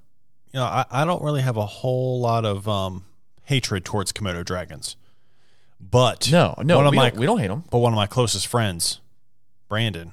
you 0.52 0.59
know, 0.61 0.64
I, 0.66 0.85
I 0.90 1.05
don't 1.05 1.22
really 1.22 1.42
have 1.42 1.57
a 1.57 1.66
whole 1.66 2.20
lot 2.20 2.44
of 2.44 2.68
um, 2.68 3.05
hatred 3.44 3.85
towards 3.85 4.12
Komodo 4.12 4.44
dragons. 4.44 4.96
But 5.81 6.31
No, 6.31 6.55
no, 6.62 6.76
one 6.76 6.87
of 6.87 6.90
we, 6.92 6.96
my 6.96 7.11
don't, 7.11 7.18
we 7.20 7.26
don't 7.26 7.38
hate 7.38 7.48
them. 7.48 7.64
but 7.70 7.78
one 7.78 7.92
of 7.92 7.96
my 7.96 8.07
closest 8.07 8.46
friends, 8.46 9.00
Brandon, 9.68 10.12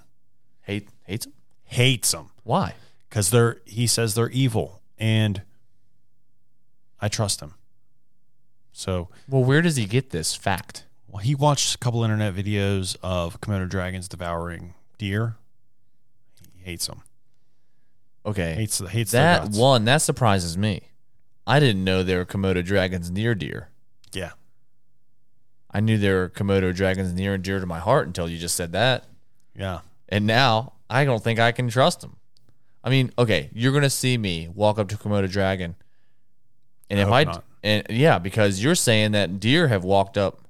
Hate 0.61 0.89
hates 1.05 1.25
them. 1.25 1.33
hates 1.65 2.11
them 2.11 2.29
Why? 2.43 2.73
Because 3.09 3.29
they're 3.31 3.57
he 3.65 3.87
says 3.87 4.15
they're 4.15 4.29
evil 4.29 4.81
and 4.97 5.41
I 6.99 7.07
trust 7.07 7.39
him. 7.41 7.55
So 8.71 9.09
Well, 9.27 9.43
where 9.43 9.61
does 9.61 9.75
he 9.75 9.85
get 9.85 10.09
this 10.11 10.35
fact? 10.35 10.85
well, 11.07 11.23
he 11.23 11.33
watched 11.33 11.73
a 11.73 11.77
couple 11.79 12.03
internet 12.03 12.35
videos 12.35 12.95
of 13.01 13.41
Komodo 13.41 13.67
dragons 13.67 14.07
devouring 14.07 14.75
deer. 14.99 15.37
He 16.55 16.63
hates 16.63 16.85
them. 16.87 17.01
Okay. 18.25 18.53
Hates 18.53 18.79
hates 18.79 19.11
that 19.11 19.49
one, 19.51 19.85
that 19.85 20.01
surprises 20.03 20.57
me. 20.57 20.83
I 21.47 21.59
didn't 21.59 21.83
know 21.83 22.03
there 22.03 22.19
were 22.19 22.25
Komodo 22.25 22.63
dragons 22.63 23.09
near 23.09 23.33
deer. 23.33 23.69
Yeah. 24.13 24.31
I 25.71 25.79
knew 25.79 25.97
there 25.97 26.17
were 26.19 26.29
Komodo 26.29 26.73
dragons 26.75 27.11
near 27.13 27.33
and 27.33 27.43
dear 27.43 27.59
to 27.59 27.65
my 27.65 27.79
heart 27.79 28.05
until 28.05 28.29
you 28.29 28.37
just 28.37 28.55
said 28.55 28.71
that. 28.73 29.05
Yeah. 29.55 29.79
And 30.09 30.27
now 30.27 30.73
I 30.89 31.05
don't 31.05 31.23
think 31.23 31.39
I 31.39 31.51
can 31.51 31.69
trust 31.69 32.01
them. 32.01 32.17
I 32.83 32.89
mean, 32.89 33.11
okay, 33.17 33.49
you're 33.53 33.73
gonna 33.73 33.89
see 33.89 34.17
me 34.17 34.47
walk 34.53 34.79
up 34.79 34.87
to 34.89 34.95
Komodo 34.95 35.29
dragon, 35.29 35.75
and 36.89 36.99
I 36.99 37.03
if 37.03 37.09
I 37.09 37.23
not. 37.25 37.43
and 37.63 37.85
yeah, 37.89 38.19
because 38.19 38.63
you're 38.63 38.75
saying 38.75 39.11
that 39.11 39.39
deer 39.39 39.67
have 39.67 39.83
walked 39.83 40.17
up 40.17 40.41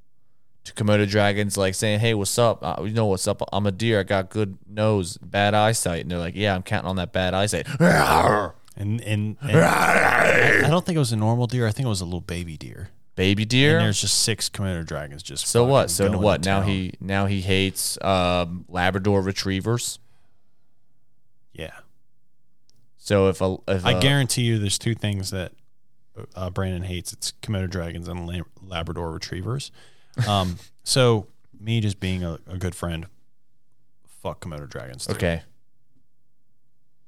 to 0.65 0.73
Komodo 0.73 1.09
dragons, 1.09 1.57
like 1.57 1.73
saying, 1.73 1.99
"Hey, 1.99 2.13
what's 2.13 2.37
up? 2.37 2.59
Uh, 2.61 2.83
you 2.83 2.91
know 2.93 3.07
what's 3.07 3.27
up? 3.27 3.41
I'm 3.51 3.65
a 3.65 3.71
deer. 3.71 3.99
I 3.99 4.03
got 4.03 4.29
good 4.29 4.57
nose, 4.67 5.17
bad 5.17 5.53
eyesight." 5.53 6.01
And 6.01 6.11
they're 6.11 6.19
like, 6.19 6.35
"Yeah, 6.35 6.53
I'm 6.55 6.63
counting 6.63 6.89
on 6.89 6.95
that 6.97 7.13
bad 7.13 7.33
eyesight." 7.33 7.67
And 8.75 9.01
and, 9.01 9.35
and 9.41 9.59
I, 9.59 10.61
I 10.65 10.69
don't 10.69 10.85
think 10.85 10.95
it 10.95 10.99
was 10.99 11.11
a 11.11 11.17
normal 11.17 11.47
deer. 11.47 11.67
I 11.67 11.71
think 11.71 11.85
it 11.85 11.89
was 11.89 12.01
a 12.01 12.05
little 12.05 12.21
baby 12.21 12.57
deer. 12.57 12.89
Baby 13.15 13.43
deer. 13.43 13.77
And 13.79 13.85
there's 13.85 13.99
just 13.99 14.21
six 14.21 14.49
Komodo 14.49 14.85
dragons 14.85 15.21
just 15.23 15.45
So 15.47 15.65
what? 15.65 15.89
So 15.89 16.17
what? 16.17 16.45
Now 16.45 16.61
he 16.61 16.93
now 17.01 17.25
he 17.25 17.41
hates 17.41 17.97
um, 18.01 18.63
Labrador 18.69 19.21
retrievers. 19.21 19.99
Yeah. 21.51 21.71
So 23.09 23.27
if 23.29 23.41
a 23.41 23.57
if 23.67 23.87
I 23.87 23.93
a- 23.93 23.99
guarantee 23.99 24.43
you 24.43 24.59
there's 24.59 24.77
two 24.77 24.93
things 24.93 25.31
that 25.31 25.51
uh, 26.35 26.51
Brandon 26.51 26.83
hates. 26.83 27.11
It's 27.11 27.33
Komodo 27.41 27.67
dragons 27.67 28.07
and 28.07 28.27
La- 28.27 28.43
Labrador 28.61 29.09
retrievers. 29.11 29.71
Um, 30.27 30.57
so 30.83 31.25
me 31.59 31.81
just 31.81 31.99
being 31.99 32.23
a, 32.23 32.37
a 32.45 32.59
good 32.59 32.75
friend, 32.75 33.07
fuck 34.21 34.45
Komodo 34.45 34.69
dragons. 34.69 35.07
too. 35.07 35.13
Okay. 35.13 35.41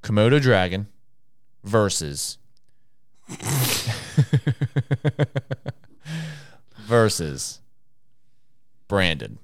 Komodo 0.02 0.42
dragon 0.42 0.88
versus 1.62 2.38
versus 6.78 7.60
Brandon. 8.88 9.38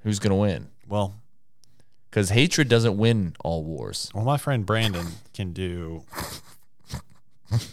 Who's 0.00 0.18
gonna 0.18 0.36
win? 0.36 0.68
Well, 0.88 1.12
Because 2.16 2.30
hatred 2.30 2.70
doesn't 2.70 2.96
win 2.96 3.36
all 3.44 3.62
wars. 3.62 4.10
well, 4.14 4.24
my 4.24 4.38
friend 4.38 4.64
Brandon 4.64 5.06
can 5.34 5.52
do 5.52 6.02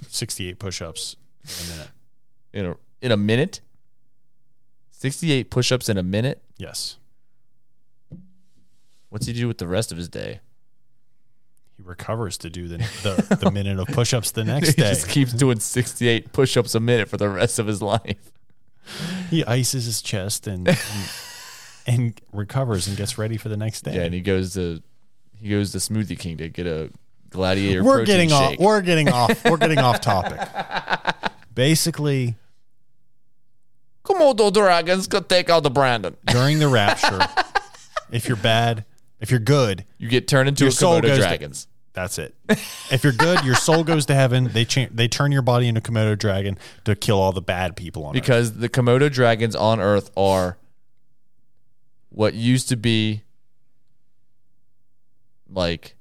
68 0.10 0.60
push-ups 0.60 1.15
in 1.45 1.65
a 1.65 1.69
minute. 1.73 1.89
In 2.51 2.65
a 2.65 2.75
in 3.01 3.12
a 3.13 3.17
minute, 3.17 3.62
sixty-eight 4.91 5.49
push-ups 5.49 5.88
in 5.88 5.97
a 5.97 6.03
minute. 6.03 6.41
Yes. 6.58 6.97
What's 9.08 9.27
he 9.27 9.32
do 9.32 9.47
with 9.47 9.60
the 9.60 9.67
rest 9.67 9.93
of 9.93 9.97
his 9.97 10.10
day? 10.10 10.41
He 11.77 11.84
recovers 11.84 12.38
to 12.39 12.49
do 12.49 12.67
the 12.67 12.79
the, 13.01 13.38
the 13.43 13.51
minute 13.53 13.79
of 13.79 13.88
push-ups 13.88 14.32
the 14.32 14.43
next 14.43 14.73
day. 14.75 14.84
he 14.84 14.89
just 14.89 15.08
keeps 15.08 15.32
doing 15.32 15.62
sixty-eight 15.62 16.34
push-ups 16.34 16.75
a 16.75 16.82
minute 16.82 17.08
for 17.08 17.15
the 17.15 17.29
rest 17.29 17.60
of 17.60 17.67
his 17.67 17.82
life. 17.93 18.34
He 19.29 19.45
ices 19.45 19.86
his 19.86 20.01
chest 20.01 20.47
and, 20.47 20.67
and 20.67 20.77
and 21.88 22.19
recovers 22.32 22.88
and 22.88 22.96
gets 22.98 23.17
ready 23.17 23.38
for 23.38 23.50
the 23.50 23.58
next 23.58 23.82
day. 23.82 23.96
Yeah, 23.96 24.04
and 24.04 24.13
he 24.13 24.22
goes 24.22 24.54
to 24.54 24.82
he 25.39 25.50
goes 25.50 25.72
to 25.74 25.78
Smoothie 25.80 26.17
King 26.17 26.38
to 26.38 26.50
get 26.50 26.65
a 26.67 26.89
gladiator. 27.30 27.84
we're 27.84 28.06
getting 28.06 28.30
shake. 28.30 28.38
off. 28.54 28.60
We're 28.60 28.82
getting 28.82 29.10
off. 29.10 29.43
We're 29.46 29.58
getting 29.58 29.80
off 29.80 30.00
topic. 30.02 30.39
Basically, 31.54 32.36
Komodo 34.04 34.52
dragons 34.52 35.08
could 35.08 35.30
take 35.30 35.50
out 35.50 35.63
the 35.63 35.69
Brandon. 35.69 36.15
during 36.28 36.60
the 36.60 36.67
rapture, 36.67 37.19
if 38.12 38.28
you're 38.28 38.38
bad, 38.38 38.86
if 39.19 39.32
you're 39.32 39.39
good, 39.39 39.86
You 39.98 40.10
get 40.10 40.28
turned 40.28 40.50
into 40.50 40.65
a 40.65 40.69
Komodo 40.69 41.04
goes 41.04 41.17
to- 41.17 41.22
dragons. 41.24 41.67
that's 41.93 42.17
it. 42.17 42.36
If 42.91 43.04
you're 43.04 43.13
good, 43.13 43.43
your 43.46 43.56
soul 43.56 43.84
goes 43.84 44.06
to 44.08 44.15
heaven. 44.15 44.50
They 44.52 44.65
cha- 44.65 44.88
they 44.91 45.08
turn 45.08 45.32
your 45.32 45.41
body 45.41 45.67
into 45.67 45.80
Komodo 45.82 46.17
dragon 46.17 46.58
to 46.86 46.96
kill 46.96 47.19
all 47.19 47.32
the 47.32 47.41
bad 47.41 47.76
people 47.76 48.04
on 48.06 48.10
Earth. 48.10 48.22
because 48.22 48.54
the 48.54 48.67
Komodo 48.69 49.12
dragons 49.12 49.56
on 49.56 49.80
Earth 49.80 50.12
are 50.17 50.58
what 52.13 52.34
used 52.36 52.69
to 52.69 52.78
be 52.78 53.23
like 55.49 55.95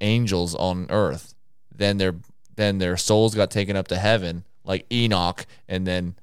angels 0.00 0.54
on 0.54 0.86
Earth. 0.90 1.34
Then 1.74 1.98
their 1.98 2.16
then 2.56 2.78
their 2.78 2.96
souls 2.96 3.34
got 3.34 3.50
taken 3.50 3.76
up 3.76 3.88
to 3.88 3.96
heaven, 3.96 4.44
like 4.64 4.84
Enoch, 4.92 5.46
and 5.68 5.86
then 5.86 6.16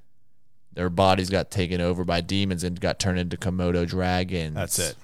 their 0.73 0.89
bodies 0.89 1.30
got 1.30 1.49
taken 1.49 1.80
over 1.80 2.04
by 2.04 2.19
demons 2.19 2.63
and 2.63 2.80
got 2.80 2.99
turned 2.99 3.19
into 3.19 3.38
Komodo 3.38 3.88
dragons. 3.88 4.56
That's 4.56 4.80
it. 4.80 4.95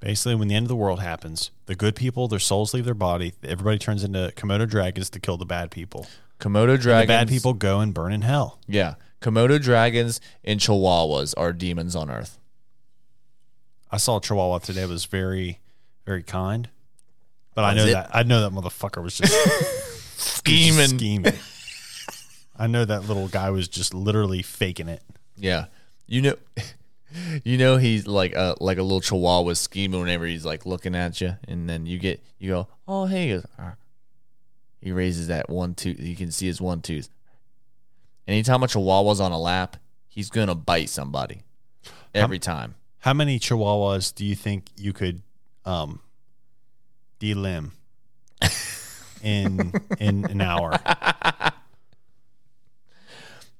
Basically, 0.00 0.34
when 0.34 0.48
the 0.48 0.54
end 0.54 0.64
of 0.64 0.68
the 0.68 0.76
world 0.76 1.00
happens, 1.00 1.50
the 1.66 1.74
good 1.74 1.96
people, 1.96 2.28
their 2.28 2.38
souls 2.38 2.74
leave 2.74 2.84
their 2.84 2.92
body. 2.92 3.32
Everybody 3.42 3.78
turns 3.78 4.04
into 4.04 4.32
Komodo 4.36 4.68
dragons 4.68 5.08
to 5.10 5.20
kill 5.20 5.38
the 5.38 5.46
bad 5.46 5.70
people. 5.70 6.06
Komodo 6.38 6.78
dragons. 6.78 7.06
The 7.06 7.12
bad 7.12 7.28
people 7.28 7.54
go 7.54 7.80
and 7.80 7.94
burn 7.94 8.12
in 8.12 8.22
hell. 8.22 8.58
Yeah. 8.66 8.96
Komodo 9.22 9.62
dragons 9.62 10.20
and 10.44 10.60
chihuahuas 10.60 11.32
are 11.36 11.52
demons 11.52 11.96
on 11.96 12.10
Earth. 12.10 12.38
I 13.92 13.98
saw 13.98 14.16
a 14.16 14.20
Chihuahua 14.20 14.58
today 14.60 14.86
was 14.86 15.04
very, 15.04 15.60
very 16.06 16.22
kind. 16.22 16.68
But 17.54 17.64
I 17.64 17.74
know 17.74 17.84
it? 17.84 17.92
that 17.92 18.10
I 18.14 18.22
know 18.22 18.40
that 18.40 18.52
motherfucker 18.52 19.02
was 19.02 19.18
just 19.18 19.32
Scheming. 20.18 20.88
scheming. 20.98 21.34
I 22.56 22.66
know 22.66 22.84
that 22.84 23.06
little 23.06 23.28
guy 23.28 23.50
was 23.50 23.68
just 23.68 23.92
literally 23.92 24.40
faking 24.42 24.88
it. 24.88 25.02
Yeah, 25.36 25.66
you 26.06 26.22
know, 26.22 26.36
you 27.44 27.58
know 27.58 27.76
he's 27.76 28.06
like 28.06 28.32
a 28.34 28.54
like 28.60 28.78
a 28.78 28.82
little 28.82 29.00
chihuahua 29.02 29.52
scheming 29.54 30.00
whenever 30.00 30.24
he's 30.26 30.44
like 30.46 30.64
looking 30.64 30.94
at 30.94 31.20
you, 31.20 31.36
and 31.46 31.68
then 31.68 31.84
you 31.84 31.98
get 31.98 32.22
you 32.38 32.50
go, 32.50 32.68
oh 32.88 33.04
hey, 33.06 33.26
He 33.28 33.32
goes, 33.34 33.46
"Ah." 33.58 33.74
he 34.80 34.90
raises 34.92 35.26
that 35.28 35.50
one 35.50 35.74
tooth. 35.74 36.00
You 36.00 36.16
can 36.16 36.30
see 36.30 36.46
his 36.46 36.60
one 36.60 36.80
tooth. 36.80 37.08
Anytime 38.26 38.62
a 38.62 38.66
chihuahua's 38.66 39.20
on 39.20 39.32
a 39.32 39.38
lap, 39.38 39.76
he's 40.08 40.30
gonna 40.30 40.54
bite 40.54 40.88
somebody. 40.88 41.42
Every 42.14 42.38
time. 42.38 42.76
How 43.02 43.12
many 43.12 43.38
Chihuahuas 43.38 44.14
do 44.14 44.24
you 44.24 44.34
think 44.34 44.66
you 44.76 44.92
could 44.92 45.22
um 45.64 46.00
delimb 47.20 47.70
in 49.22 49.72
in 50.00 50.24
an 50.26 50.40
hour? 50.40 50.78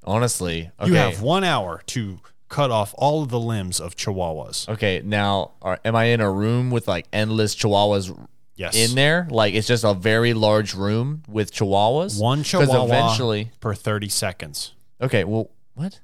Honestly, 0.04 0.70
okay. 0.80 0.90
You 0.90 0.96
have 0.96 1.20
one 1.22 1.44
hour 1.44 1.80
to 1.86 2.18
cut 2.48 2.70
off 2.70 2.92
all 2.98 3.22
of 3.22 3.28
the 3.30 3.38
limbs 3.40 3.80
of 3.80 3.94
Chihuahuas. 3.96 4.68
okay, 4.68 5.00
now 5.04 5.52
are, 5.62 5.78
am 5.84 5.94
I 5.96 6.06
in 6.06 6.20
a 6.20 6.30
room 6.30 6.70
with 6.70 6.86
like 6.88 7.06
endless 7.12 7.54
chihuahuas 7.54 8.14
Yes. 8.56 8.76
in 8.76 8.94
there? 8.94 9.26
Like 9.30 9.54
it's 9.54 9.66
just 9.66 9.84
a 9.84 9.94
very 9.94 10.34
large 10.34 10.74
room 10.74 11.22
with 11.28 11.52
chihuahuas. 11.52 12.20
One 12.20 12.42
Chihuahua 12.42 12.84
eventually. 12.84 13.50
per 13.60 13.74
30 13.74 14.08
seconds. 14.08 14.72
Okay, 15.00 15.24
well, 15.24 15.50
what? 15.74 16.00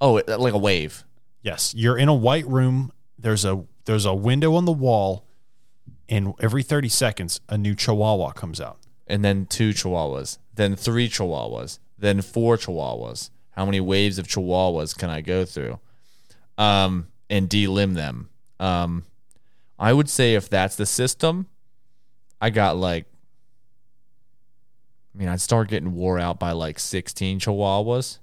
Oh, 0.00 0.16
it- 0.16 0.28
like 0.28 0.54
a 0.54 0.58
wave. 0.58 1.04
Yes, 1.42 1.74
you're 1.74 1.98
in 1.98 2.08
a 2.08 2.14
white 2.14 2.46
room. 2.46 2.92
There's 3.18 3.44
a 3.44 3.64
there's 3.84 4.04
a 4.04 4.14
window 4.14 4.54
on 4.54 4.64
the 4.64 4.72
wall, 4.72 5.26
and 6.08 6.34
every 6.40 6.62
30 6.62 6.88
seconds 6.88 7.40
a 7.48 7.58
new 7.58 7.74
Chihuahua 7.74 8.32
comes 8.32 8.60
out. 8.60 8.78
and 9.08 9.24
then 9.24 9.44
two 9.46 9.70
chihuahuas, 9.70 10.38
then 10.54 10.76
three 10.76 11.08
chihuahuas, 11.08 11.78
then 11.98 12.22
four 12.22 12.56
chihuahuas. 12.56 13.30
How 13.50 13.64
many 13.66 13.80
waves 13.80 14.18
of 14.18 14.26
chihuahuas 14.26 14.96
can 14.96 15.10
I 15.10 15.20
go 15.20 15.44
through? 15.44 15.80
Um, 16.56 17.08
and 17.28 17.50
delimb 17.50 17.94
them. 17.94 18.30
Um, 18.60 19.04
I 19.78 19.92
would 19.92 20.08
say 20.08 20.34
if 20.34 20.48
that's 20.48 20.76
the 20.76 20.86
system, 20.86 21.48
I 22.40 22.50
got 22.50 22.76
like, 22.76 23.06
I 25.14 25.18
mean, 25.18 25.28
I'd 25.28 25.40
start 25.40 25.68
getting 25.68 25.92
wore 25.92 26.18
out 26.18 26.38
by 26.38 26.52
like 26.52 26.78
16 26.78 27.40
chihuahuas. 27.40 28.18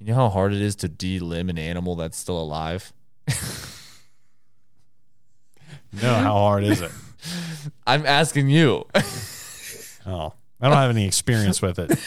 You 0.00 0.06
know 0.06 0.14
how 0.14 0.28
hard 0.30 0.54
it 0.54 0.62
is 0.62 0.76
to 0.76 0.88
delimb 0.88 1.50
an 1.50 1.58
animal 1.58 1.94
that's 1.94 2.16
still 2.16 2.40
alive? 2.40 2.92
No, 5.92 6.14
how 6.14 6.32
hard 6.34 6.64
is 6.64 6.80
it? 6.80 6.90
I'm 7.86 8.06
asking 8.06 8.48
you. 8.48 8.86
Oh, 10.06 10.32
I 10.60 10.68
don't 10.68 10.76
have 10.76 10.90
any 10.90 11.06
experience 11.06 11.60
with 11.60 11.78
it, 11.78 11.98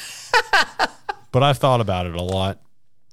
but 1.32 1.44
I've 1.44 1.58
thought 1.58 1.82
about 1.82 2.08
it 2.08 2.16
a 2.16 2.24
lot. 2.24 2.60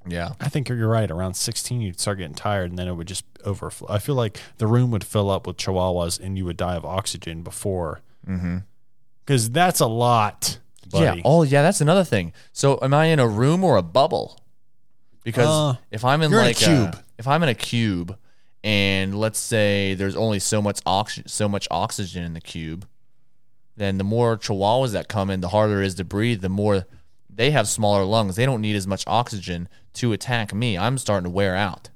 yeah. 0.07 0.31
I 0.41 0.49
think 0.49 0.69
you're 0.69 0.89
right. 0.89 1.11
Around 1.11 1.35
16, 1.35 1.81
you'd 1.83 2.01
start 2.01 2.19
getting 2.19 2.35
tired, 2.35 2.71
and 2.71 2.79
then 2.79 2.89
it 2.89 2.95
would 2.95 3.09
just 3.09 3.25
overflow. 3.45 3.89
I 3.91 3.99
feel 3.99 4.15
like 4.15 4.41
the 4.59 4.67
room 4.67 4.91
would 4.93 5.05
fill 5.05 5.29
up 5.31 5.47
with 5.47 5.57
chihuahuas, 5.59 6.19
and 6.21 6.39
you 6.39 6.45
would 6.47 6.57
die 6.57 6.77
of 6.77 6.85
oxygen 6.87 7.43
before. 7.43 8.01
Mm-hmm. 8.27 8.59
Because 9.27 9.51
that's 9.51 9.81
a 9.81 9.87
lot. 9.87 10.59
Buddy. 10.89 11.19
Yeah. 11.19 11.23
Oh, 11.25 11.43
yeah. 11.43 11.63
That's 11.63 11.81
another 11.81 12.05
thing. 12.05 12.33
So, 12.53 12.79
am 12.81 12.95
I 12.95 13.07
in 13.07 13.19
a 13.19 13.29
room 13.29 13.63
or 13.63 13.77
a 13.77 13.83
bubble? 13.83 14.40
Because 15.25 15.49
Uh, 15.49 15.79
if 15.91 16.05
I'm 16.05 16.23
in 16.23 16.31
you're 16.31 16.41
in 16.41 16.47
a 16.47 16.49
like 16.49 16.57
cube. 16.57 16.97
if 17.19 17.27
I'm 17.27 17.43
in 17.43 17.49
a 17.49 17.55
cube, 17.55 18.17
and 18.63 19.19
let's 19.19 19.39
say 19.39 19.95
there's 19.95 20.17
only 20.17 20.39
so 20.39 20.61
much 20.61 20.81
oxygen, 20.87 21.29
so 21.29 21.49
much 21.49 21.67
oxygen 21.71 22.25
in 22.25 22.35
the 22.35 22.41
cube, 22.41 22.87
then 23.77 23.99
the 23.99 24.05
more 24.05 24.37
chihuahuas 24.37 24.93
that 24.93 25.09
come 25.09 25.31
in, 25.31 25.41
the 25.41 25.49
harder 25.49 25.83
it 25.83 25.87
is 25.87 25.95
to 25.97 26.05
breathe. 26.05 26.41
The 26.43 26.49
more 26.49 26.87
they 27.33 27.51
have 27.53 27.69
smaller 27.69 28.05
lungs. 28.05 28.37
They 28.37 28.45
don't 28.45 28.61
need 28.61 28.77
as 28.77 28.87
much 28.87 29.05
oxygen 29.07 29.69
to 29.95 30.13
attack 30.13 30.53
me. 30.53 30.77
I'm 30.77 30.99
starting 30.99 31.25
to 31.25 31.31
wear 31.31 31.55
out. 31.57 31.89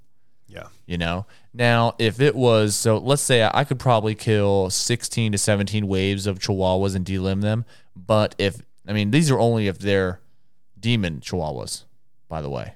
Yeah. 0.49 0.69
You 0.87 0.97
know. 0.97 1.27
Now, 1.53 1.95
if 1.99 2.21
it 2.21 2.35
was 2.35 2.75
so, 2.77 2.99
let's 2.99 3.23
say 3.23 3.43
I 3.43 3.51
I 3.61 3.65
could 3.65 3.79
probably 3.79 4.15
kill 4.15 4.71
16 4.71 5.33
to 5.33 5.39
17 5.39 5.87
waves 5.87 6.27
of 6.27 6.39
chihuahuas 6.39 6.95
and 6.95 7.05
delimb 7.05 7.41
them. 7.43 7.65
But 7.97 8.35
if 8.39 8.63
I 8.87 8.93
mean, 8.93 9.11
these 9.11 9.31
are 9.31 9.39
only 9.39 9.67
if 9.67 9.79
they're 9.79 10.21
demon 10.79 11.21
chihuahuas. 11.21 11.85
By 12.29 12.41
the 12.41 12.51
way. 12.51 12.75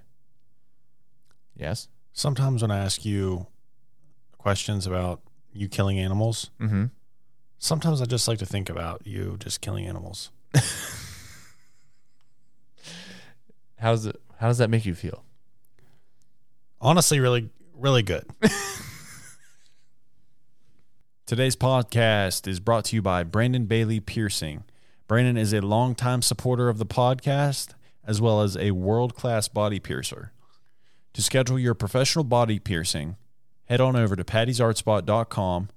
Yes. 1.58 1.88
Sometimes 2.12 2.62
when 2.62 2.70
I 2.70 2.78
ask 2.78 3.04
you 3.04 3.46
questions 4.38 4.86
about 4.86 5.20
you 5.52 5.68
killing 5.68 5.98
animals, 5.98 6.50
Mm-hmm. 6.60 6.84
sometimes 7.58 8.00
I 8.00 8.04
just 8.06 8.28
like 8.28 8.38
to 8.38 8.46
think 8.46 8.70
about 8.70 9.06
you 9.06 9.36
just 9.40 9.60
killing 9.60 9.86
animals. 9.86 10.30
How's 13.78 14.06
it? 14.06 14.20
How 14.38 14.48
does 14.48 14.58
that 14.58 14.70
make 14.70 14.86
you 14.86 14.94
feel? 14.94 15.24
Honestly, 16.80 17.18
really, 17.20 17.50
really 17.74 18.02
good. 18.02 18.24
Today's 21.26 21.56
podcast 21.56 22.46
is 22.48 22.58
brought 22.60 22.86
to 22.86 22.96
you 22.96 23.02
by 23.02 23.22
Brandon 23.24 23.66
Bailey 23.66 24.00
Piercing. 24.00 24.64
Brandon 25.06 25.36
is 25.36 25.52
a 25.52 25.60
longtime 25.60 26.22
supporter 26.22 26.68
of 26.68 26.78
the 26.78 26.86
podcast 26.86 27.70
as 28.06 28.20
well 28.20 28.40
as 28.40 28.56
a 28.56 28.70
world 28.70 29.14
class 29.14 29.48
body 29.48 29.78
piercer. 29.80 30.32
To 31.18 31.22
schedule 31.22 31.58
your 31.58 31.74
professional 31.74 32.22
body 32.22 32.60
piercing, 32.60 33.16
head 33.64 33.80
on 33.80 33.96
over 33.96 34.14
to 34.14 34.22
patty'sartspot.com, 34.22 35.68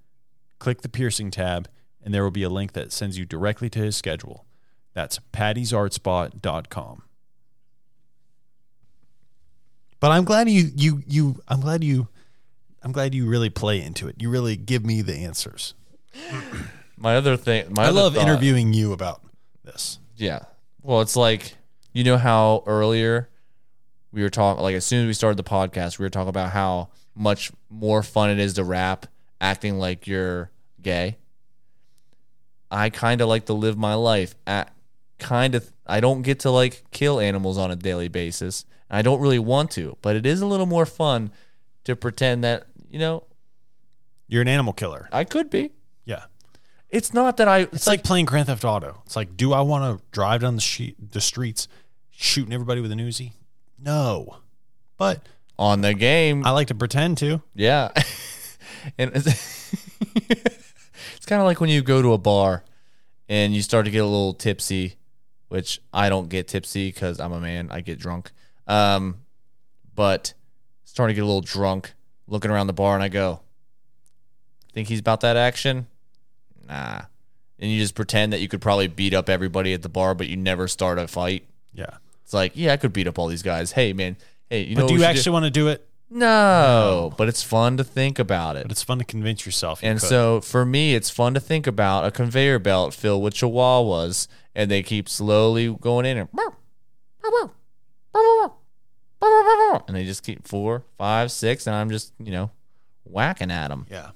click 0.60 0.82
the 0.84 0.88
piercing 0.88 1.32
tab, 1.32 1.68
and 2.04 2.14
there 2.14 2.24
will 2.24 2.30
be 2.30 2.44
a 2.44 2.50
link 2.50 2.74
that 2.74 2.92
sends 2.92 3.18
you 3.18 3.26
directly 3.26 3.68
to 3.72 3.80
his 3.80 3.96
schedule. 3.96 4.46
That's 4.94 5.18
patty'sartspot.com. 5.34 7.02
But 10.00 10.12
I'm 10.12 10.26
glad 10.26 10.48
you 10.48 10.70
you 10.76 11.02
you 11.08 11.42
I'm 11.48 11.60
glad 11.62 11.84
you 11.84 12.08
I'm 12.84 12.92
glad 12.92 13.16
you 13.16 13.26
really 13.28 13.50
play 13.50 13.82
into 13.82 14.08
it. 14.08 14.18
You 14.20 14.30
really 14.30 14.56
give 14.56 14.86
me 14.86 15.02
the 15.02 15.16
answers. 15.26 15.74
My 16.98 17.16
other 17.16 17.36
thing, 17.36 17.74
my 17.74 17.86
I 17.86 17.88
other 17.88 17.94
love 18.00 18.14
thought- 18.14 18.28
interviewing 18.28 18.74
you 18.74 18.94
about 18.94 19.24
this. 19.64 19.98
Yeah. 20.18 20.42
Well, 20.84 21.02
it's 21.02 21.16
like 21.16 21.56
you 21.94 22.04
know 22.04 22.20
how 22.20 22.64
earlier 22.68 23.28
we 24.12 24.22
were 24.22 24.30
talking 24.30 24.62
like 24.62 24.76
as 24.76 24.86
soon 24.86 25.02
as 25.02 25.08
we 25.08 25.14
started 25.14 25.38
the 25.38 25.44
podcast, 25.44 26.00
we 26.00 26.06
were 26.06 26.10
talking 26.10 26.30
about 26.30 26.52
how 26.52 26.90
much 27.16 27.52
more 27.70 28.04
fun 28.04 28.30
it 28.30 28.40
is 28.40 28.54
to 28.54 28.64
rap 28.64 29.06
acting 29.40 29.78
like 29.78 30.08
you're 30.08 30.52
gay. 30.82 31.18
I 32.70 32.90
kind 32.90 33.22
of 33.22 33.28
like 33.28 33.46
to 33.48 33.54
live 33.54 33.78
my 33.78 33.96
life 33.96 34.36
at 34.48 34.74
kind 35.20 35.56
of 35.56 35.72
I 35.86 36.00
don't 36.00 36.22
get 36.22 36.40
to 36.42 36.52
like 36.52 36.84
kill 36.92 37.20
animals 37.20 37.58
on 37.58 37.72
a 37.72 37.76
daily 37.76 38.08
basis. 38.08 38.66
I 38.90 39.02
don't 39.02 39.22
really 39.22 39.40
want 39.40 39.72
to, 39.72 39.98
but 40.02 40.16
it 40.16 40.26
is 40.26 40.42
a 40.42 40.46
little 40.46 40.66
more 40.66 40.86
fun 40.86 41.32
to 41.86 41.96
pretend 41.96 42.44
that, 42.44 42.68
you 42.90 43.00
know, 43.00 43.24
You're 44.28 44.42
an 44.42 44.48
animal 44.48 44.74
killer. 44.74 45.10
I 45.12 45.24
could 45.24 45.50
be. 45.50 45.72
Yeah. 46.06 46.26
It's 46.90 47.14
not 47.14 47.38
that 47.38 47.48
I 47.48 47.60
It's 47.60 47.88
like 47.88 48.04
playing 48.04 48.26
Grand 48.26 48.48
Theft 48.48 48.64
Auto. 48.64 49.02
It's 49.06 49.16
like, 49.16 49.36
do 49.36 49.54
I 49.54 49.62
want 49.62 50.00
to 50.00 50.06
drive 50.12 50.42
down 50.42 50.56
the 50.56 50.62
sheet, 50.62 51.12
the 51.12 51.22
streets 51.22 51.68
shooting 52.10 52.54
everybody 52.54 52.82
with 52.82 52.92
an 52.92 53.00
Uzi? 53.00 53.32
No. 53.82 54.38
But 54.98 55.26
on 55.58 55.82
the 55.82 55.94
game 55.94 56.46
I 56.46 56.52
like 56.52 56.68
to 56.68 56.76
pretend 56.76 57.18
to. 57.20 57.42
Yeah. 57.56 57.90
and 58.98 59.12
it's, 59.14 59.74
it's 60.16 61.26
kind 61.26 61.42
of 61.42 61.46
like 61.46 61.60
when 61.60 61.70
you 61.70 61.82
go 61.82 62.02
to 62.02 62.14
a 62.14 62.18
bar 62.18 62.64
and 63.28 63.54
you 63.56 63.62
start 63.62 63.86
to 63.86 63.92
get 63.92 64.00
a 64.00 64.06
little 64.06 64.34
tipsy, 64.34 64.96
which 65.48 65.82
I 65.94 66.10
don't 66.10 66.30
get 66.30 66.48
tipsy 66.48 66.90
because 66.90 67.20
I'm 67.20 67.32
a 67.32 67.40
man. 67.40 67.70
I 67.72 67.82
get 67.82 68.00
drunk. 68.00 68.32
Um, 68.68 69.20
but 69.96 70.34
starting 70.84 71.16
to 71.16 71.16
get 71.16 71.24
a 71.24 71.26
little 71.26 71.42
drunk, 71.42 71.94
looking 72.28 72.52
around 72.52 72.68
the 72.68 72.74
bar, 72.74 72.96
and 72.96 73.04
I 73.04 73.08
go, 73.10 73.42
think 74.74 74.88
he's 74.88 75.00
about 75.00 75.22
that 75.22 75.38
action? 75.38 75.88
Nah. 76.68 77.02
And 77.60 77.72
you 77.72 77.80
just 77.80 77.96
pretend 77.96 78.34
that 78.34 78.42
you 78.42 78.48
could 78.48 78.62
probably 78.62 78.88
beat 78.88 79.14
up 79.14 79.30
everybody 79.30 79.74
at 79.74 79.82
the 79.82 79.90
bar, 79.90 80.16
but 80.16 80.28
you 80.28 80.36
never 80.36 80.68
start 80.68 80.98
a 80.98 81.08
fight. 81.08 81.46
Yeah. 81.74 81.98
It's 82.32 82.34
like, 82.34 82.54
yeah, 82.56 82.72
I 82.72 82.78
could 82.78 82.94
beat 82.94 83.08
up 83.08 83.20
all 83.20 83.28
these 83.28 83.44
guys. 83.44 83.74
Hey, 83.74 83.92
man. 83.92 84.16
Hey, 84.50 84.62
you 84.62 84.74
know 84.76 84.84
But 84.84 84.88
do 84.88 84.94
you 84.96 85.04
actually 85.04 85.34
want 85.34 85.44
to 85.44 85.52
do 85.52 85.68
it? 85.68 85.86
No, 86.10 87.14
but 87.18 87.28
it's 87.28 87.44
fun 87.44 87.76
to 87.76 87.84
think 87.84 88.20
about 88.20 88.56
it. 88.56 88.64
But 88.64 88.72
it's 88.72 88.84
fun 88.84 89.00
to 89.00 89.04
convince 89.04 89.46
yourself. 89.46 89.84
You 89.84 89.90
And 89.90 90.00
could. 90.00 90.08
so 90.08 90.40
for 90.40 90.66
me, 90.66 90.96
it's 90.96 91.10
fun 91.10 91.34
to 91.34 91.42
think 91.42 91.68
about 91.68 92.06
a 92.06 92.12
conveyor 92.12 92.60
belt 92.60 92.94
filled 92.94 93.22
with 93.22 93.34
chihuahuas, 93.34 94.30
and 94.56 94.72
they 94.72 94.82
keep 94.82 95.10
slowly 95.10 95.76
going 95.82 96.06
in 96.06 96.18
and 96.20 96.30
and 99.88 99.96
they 99.98 100.06
just 100.06 100.24
keep 100.24 100.48
four, 100.48 100.84
five, 100.98 101.34
six, 101.34 101.68
and 101.68 101.76
I'm 101.76 101.90
just 101.90 102.14
you 102.18 102.32
know 102.32 102.50
whacking 103.04 103.52
at 103.52 103.68
them, 103.68 103.88
yeah, 103.90 104.12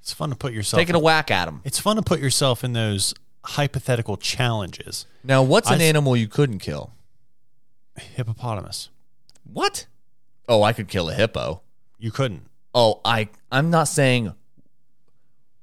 it's 0.00 0.12
fun 0.12 0.30
to 0.30 0.36
put 0.36 0.52
yourself. 0.52 0.80
taking 0.80 0.94
a 0.94 1.00
whack 1.00 1.30
at 1.32 1.46
them. 1.46 1.60
it's 1.64 1.80
fun 1.80 1.96
to 1.96 2.02
put 2.02 2.20
yourself 2.20 2.62
in 2.62 2.72
those 2.72 3.14
hypothetical 3.44 4.16
challenges. 4.16 5.06
Now, 5.24 5.42
what's 5.42 5.70
an 5.70 5.80
I- 5.80 5.84
animal 5.84 6.16
you 6.16 6.28
couldn't 6.28 6.60
kill? 6.60 6.92
Hippopotamus. 7.98 8.90
What? 9.44 9.86
Oh, 10.48 10.62
I 10.62 10.72
could 10.72 10.88
kill 10.88 11.08
a 11.10 11.14
hippo. 11.14 11.62
You 11.98 12.10
couldn't. 12.10 12.46
Oh, 12.74 13.00
I 13.04 13.28
I'm 13.50 13.70
not 13.70 13.88
saying 13.88 14.32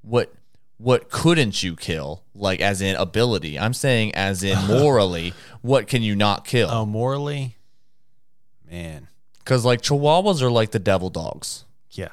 what 0.01 0.33
what 0.77 1.09
couldn't 1.09 1.63
you 1.63 1.75
kill 1.75 2.23
like 2.33 2.59
as 2.59 2.81
in 2.81 2.95
ability. 2.95 3.57
I'm 3.57 3.73
saying 3.73 4.13
as 4.15 4.43
in 4.43 4.57
morally, 4.67 5.33
what 5.61 5.87
can 5.87 6.01
you 6.01 6.15
not 6.15 6.45
kill? 6.45 6.69
Oh, 6.69 6.85
morally, 6.85 7.57
man. 8.69 9.07
Because 9.39 9.63
like 9.63 9.81
Chihuahuas 9.81 10.41
are 10.41 10.51
like 10.51 10.71
the 10.71 10.79
devil 10.79 11.09
dogs. 11.09 11.65
Yeah. 11.91 12.09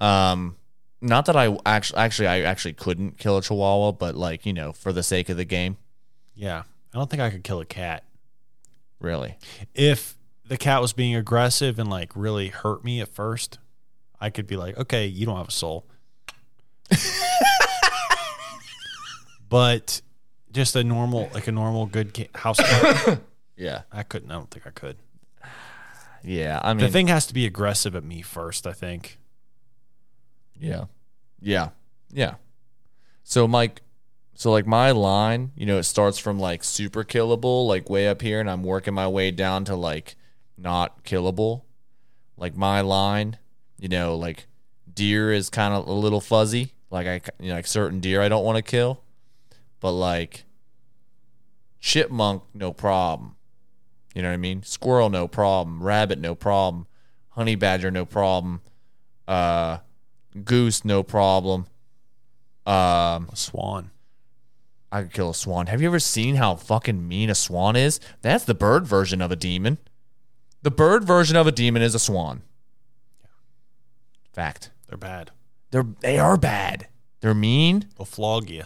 Um, 0.00 0.56
not 1.00 1.26
that 1.26 1.36
I 1.36 1.56
actually 1.66 1.98
actually 1.98 2.28
I 2.28 2.40
actually 2.42 2.74
couldn't 2.74 3.18
kill 3.18 3.36
a 3.36 3.42
Chihuahua, 3.42 3.92
but 3.92 4.14
like 4.14 4.46
you 4.46 4.52
know 4.52 4.72
for 4.72 4.92
the 4.92 5.02
sake 5.02 5.28
of 5.28 5.36
the 5.36 5.44
game, 5.44 5.76
Yeah. 6.34 6.62
I 6.94 6.98
don't 6.98 7.10
think 7.10 7.20
I 7.20 7.28
could 7.28 7.44
kill 7.44 7.60
a 7.60 7.66
cat. 7.66 8.04
Really. 9.00 9.36
If 9.74 10.16
the 10.46 10.56
cat 10.56 10.80
was 10.80 10.92
being 10.92 11.14
aggressive 11.14 11.78
and 11.78 11.88
like 11.90 12.12
really 12.14 12.48
hurt 12.48 12.84
me 12.84 13.00
at 13.00 13.08
first, 13.08 13.58
I 14.20 14.30
could 14.30 14.46
be 14.46 14.56
like, 14.56 14.76
okay, 14.78 15.06
you 15.06 15.26
don't 15.26 15.36
have 15.36 15.48
a 15.48 15.52
soul. 15.52 15.86
but 19.48 20.00
just 20.52 20.76
a 20.76 20.84
normal, 20.84 21.30
like 21.34 21.46
a 21.48 21.52
normal 21.52 21.86
good 21.86 22.14
ca- 22.14 22.28
house 22.34 22.58
cat, 22.58 23.20
Yeah, 23.56 23.82
I 23.90 24.02
couldn't. 24.02 24.30
I 24.30 24.34
don't 24.34 24.50
think 24.50 24.66
I 24.66 24.70
could. 24.70 24.96
yeah. 26.22 26.60
I 26.62 26.74
mean, 26.74 26.84
The 26.84 26.92
thing 26.92 27.06
has 27.06 27.26
to 27.26 27.34
be 27.34 27.46
aggressive 27.46 27.96
at 27.96 28.04
me 28.04 28.20
first, 28.20 28.66
I 28.66 28.72
think. 28.72 29.18
Yeah. 30.58 30.84
Yeah. 31.40 31.70
Yeah. 32.12 32.34
So 33.24 33.48
Mike 33.48 33.80
so 34.36 34.52
like 34.52 34.66
my 34.66 34.90
line, 34.90 35.52
you 35.56 35.64
know, 35.64 35.78
it 35.78 35.84
starts 35.84 36.18
from 36.18 36.38
like 36.38 36.62
super 36.62 37.02
killable, 37.04 37.66
like 37.66 37.88
way 37.88 38.06
up 38.06 38.20
here, 38.20 38.38
and 38.38 38.50
I'm 38.50 38.62
working 38.62 38.92
my 38.92 39.08
way 39.08 39.30
down 39.30 39.64
to 39.64 39.74
like 39.74 40.14
not 40.58 41.04
killable. 41.04 41.62
Like 42.36 42.54
my 42.54 42.82
line, 42.82 43.38
you 43.78 43.88
know, 43.88 44.14
like 44.14 44.46
deer 44.92 45.32
is 45.32 45.48
kind 45.48 45.72
of 45.72 45.88
a 45.88 45.92
little 45.92 46.20
fuzzy. 46.20 46.74
Like 46.90 47.06
I 47.06 47.20
you 47.40 47.48
know, 47.48 47.54
like 47.54 47.66
certain 47.66 47.98
deer 47.98 48.20
I 48.20 48.28
don't 48.28 48.44
want 48.44 48.56
to 48.56 48.62
kill. 48.62 49.02
But 49.80 49.92
like 49.92 50.44
chipmunk, 51.80 52.42
no 52.52 52.74
problem. 52.74 53.36
You 54.14 54.20
know 54.20 54.28
what 54.28 54.34
I 54.34 54.38
mean? 54.38 54.62
Squirrel, 54.62 55.08
no 55.08 55.26
problem. 55.26 55.82
Rabbit, 55.82 56.18
no 56.18 56.34
problem. 56.34 56.86
Honey 57.30 57.54
badger, 57.54 57.90
no 57.90 58.04
problem. 58.04 58.60
Uh 59.26 59.78
goose, 60.44 60.84
no 60.84 61.02
problem. 61.02 61.66
Um, 62.66 63.28
A 63.32 63.36
swan. 63.36 63.90
I 64.92 65.02
could 65.02 65.12
kill 65.12 65.30
a 65.30 65.34
swan. 65.34 65.66
Have 65.66 65.82
you 65.82 65.88
ever 65.88 65.98
seen 65.98 66.36
how 66.36 66.54
fucking 66.56 67.06
mean 67.06 67.28
a 67.30 67.34
swan 67.34 67.76
is? 67.76 67.98
That's 68.22 68.44
the 68.44 68.54
bird 68.54 68.86
version 68.86 69.20
of 69.20 69.30
a 69.32 69.36
demon. 69.36 69.78
The 70.62 70.70
bird 70.70 71.04
version 71.04 71.36
of 71.36 71.46
a 71.46 71.52
demon 71.52 71.82
is 71.82 71.94
a 71.94 71.98
swan. 71.98 72.42
Fact. 74.32 74.70
They're 74.88 74.98
bad. 74.98 75.30
They're 75.70 75.86
they 76.00 76.18
are 76.18 76.36
bad. 76.36 76.88
They're 77.20 77.34
mean. 77.34 77.86
They'll 77.96 78.04
flog 78.06 78.48
you. 78.48 78.64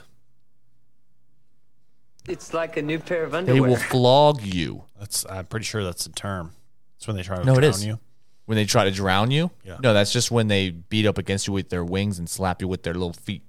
It's 2.29 2.53
like 2.53 2.77
a 2.77 2.83
new 2.83 2.99
pair 2.99 3.25
of 3.25 3.35
underwear. 3.35 3.55
They 3.55 3.69
will 3.69 3.77
flog 3.77 4.43
you 4.43 4.85
That's. 4.99 5.25
I'm 5.29 5.47
pretty 5.47 5.65
sure 5.65 5.83
that's 5.83 6.05
the 6.05 6.13
term. 6.13 6.53
It's 6.97 7.07
when 7.07 7.17
they 7.17 7.23
try 7.23 7.37
to 7.39 7.45
No, 7.45 7.55
drown 7.55 7.65
is. 7.71 7.85
you. 7.85 7.99
when 8.45 8.57
they 8.57 8.67
try 8.67 8.85
to 8.85 8.91
drown 8.91 9.31
you. 9.31 9.51
Yeah. 9.65 9.79
No, 9.83 9.95
that's 9.95 10.13
just 10.13 10.31
when 10.31 10.49
they 10.49 10.71
beat 10.71 11.07
up 11.07 11.17
against 11.19 11.47
you 11.47 11.55
with 11.55 11.71
their 11.71 11.85
wings 11.85 12.19
and 12.19 12.29
slap 12.29 12.61
you 12.61 12.69
with 12.69 12.83
their 12.83 12.93
little 12.95 13.15
feet. 13.15 13.43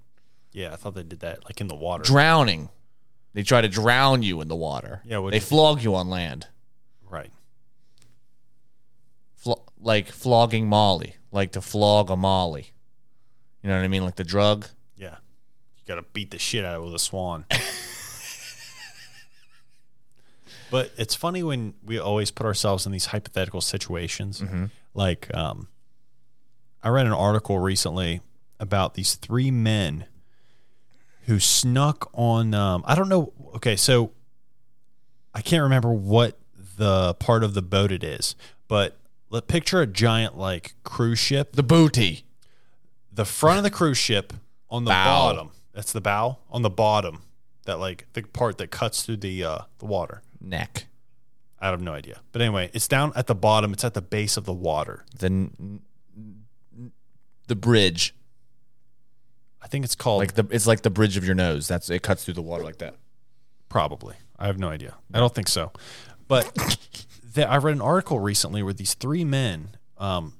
Yeah, 0.51 0.73
I 0.73 0.75
thought 0.75 0.95
they 0.95 1.03
did 1.03 1.21
that 1.21 1.45
like 1.45 1.61
in 1.61 1.67
the 1.67 1.75
water. 1.75 2.03
Drowning. 2.03 2.69
They 3.33 3.43
try 3.43 3.61
to 3.61 3.69
drown 3.69 4.23
you 4.23 4.41
in 4.41 4.47
the 4.49 4.55
water. 4.55 5.01
Yeah, 5.05 5.25
They 5.31 5.39
flog 5.39 5.81
you 5.83 5.95
on 5.95 6.09
land. 6.09 6.47
right. 7.09 7.31
Flo- 9.37 9.63
like 9.79 10.07
flogging 10.09 10.67
Molly, 10.67 11.15
like 11.31 11.53
to 11.53 11.61
flog 11.61 12.09
a 12.11 12.15
Molly. 12.17 12.71
You 13.63 13.69
know 13.69 13.77
what 13.77 13.83
I 13.85 13.87
mean? 13.87 14.03
Like 14.03 14.15
the 14.17 14.23
drug. 14.23 14.67
Yeah. 14.97 15.15
You 15.77 15.83
got 15.87 15.95
to 15.95 16.03
beat 16.13 16.31
the 16.31 16.37
shit 16.39 16.63
out 16.65 16.75
of 16.75 16.81
it 16.81 16.85
with 16.85 16.95
a 16.95 16.99
swan. 16.99 17.45
But 20.69 20.91
it's 20.97 21.15
funny 21.15 21.43
when 21.43 21.73
we 21.83 21.99
always 21.99 22.31
put 22.31 22.45
ourselves 22.45 22.85
in 22.85 22.93
these 22.93 23.07
hypothetical 23.07 23.59
situations. 23.59 24.41
Like, 24.93 25.27
um, 25.35 25.67
I 26.81 26.87
read 26.89 27.05
an 27.07 27.11
article 27.11 27.59
recently 27.59 28.21
about 28.57 28.93
these 28.93 29.15
three 29.15 29.51
men 29.51 30.05
who 31.25 31.39
snuck 31.39 32.09
on. 32.13 32.53
Um, 32.53 32.83
I 32.85 32.95
don't 32.95 33.09
know. 33.09 33.33
Okay, 33.55 33.75
so 33.75 34.11
I 35.33 35.41
can't 35.41 35.63
remember 35.63 35.91
what 35.93 36.37
the 36.77 37.13
part 37.15 37.43
of 37.43 37.53
the 37.53 37.61
boat 37.61 37.91
it 37.91 38.03
is, 38.03 38.35
but 38.67 38.97
let 39.29 39.47
picture 39.47 39.81
a 39.81 39.87
giant 39.87 40.37
like 40.37 40.73
cruise 40.83 41.19
ship. 41.19 41.53
The 41.53 41.63
booty. 41.63 42.25
The 43.11 43.25
front 43.25 43.57
of 43.57 43.63
the 43.63 43.69
cruise 43.71 43.97
ship 43.97 44.33
on 44.69 44.85
the 44.85 44.89
Bow. 44.89 45.05
bottom. 45.33 45.49
That's 45.73 45.91
the 45.91 46.01
bow 46.01 46.39
on 46.49 46.61
the 46.61 46.69
bottom. 46.69 47.23
That 47.65 47.79
like 47.79 48.07
the 48.13 48.23
part 48.23 48.57
that 48.57 48.71
cuts 48.71 49.03
through 49.03 49.17
the 49.17 49.43
uh, 49.43 49.59
the 49.79 49.85
water. 49.85 50.21
Neck. 50.39 50.87
I 51.59 51.67
have 51.67 51.81
no 51.81 51.93
idea. 51.93 52.21
But 52.31 52.41
anyway, 52.41 52.71
it's 52.73 52.87
down 52.87 53.13
at 53.15 53.27
the 53.27 53.35
bottom. 53.35 53.71
It's 53.73 53.83
at 53.85 53.93
the 53.93 54.01
base 54.01 54.35
of 54.35 54.45
the 54.45 54.53
water. 54.53 55.05
The 55.17 55.27
n- 55.27 55.81
the 57.47 57.55
bridge. 57.55 58.15
I 59.61 59.67
think 59.67 59.85
it's 59.85 59.95
called 59.95 60.19
Like 60.19 60.33
the 60.33 60.47
it's 60.49 60.67
like 60.67 60.81
the 60.81 60.89
bridge 60.89 61.17
of 61.17 61.25
your 61.25 61.35
nose. 61.35 61.67
That's 61.67 61.89
it 61.89 62.01
cuts 62.01 62.25
through 62.25 62.33
the 62.35 62.41
water 62.41 62.63
like 62.63 62.77
that. 62.79 62.95
probably. 63.69 64.15
I 64.37 64.47
have 64.47 64.57
no 64.57 64.69
idea. 64.69 64.95
I 65.13 65.19
don't 65.19 65.33
think 65.33 65.47
so. 65.47 65.71
But 66.27 66.51
the, 67.33 67.47
I 67.47 67.57
read 67.57 67.75
an 67.75 67.81
article 67.81 68.19
recently 68.19 68.63
where 68.63 68.73
these 68.73 68.95
three 68.95 69.23
men, 69.23 69.77
um, 69.99 70.33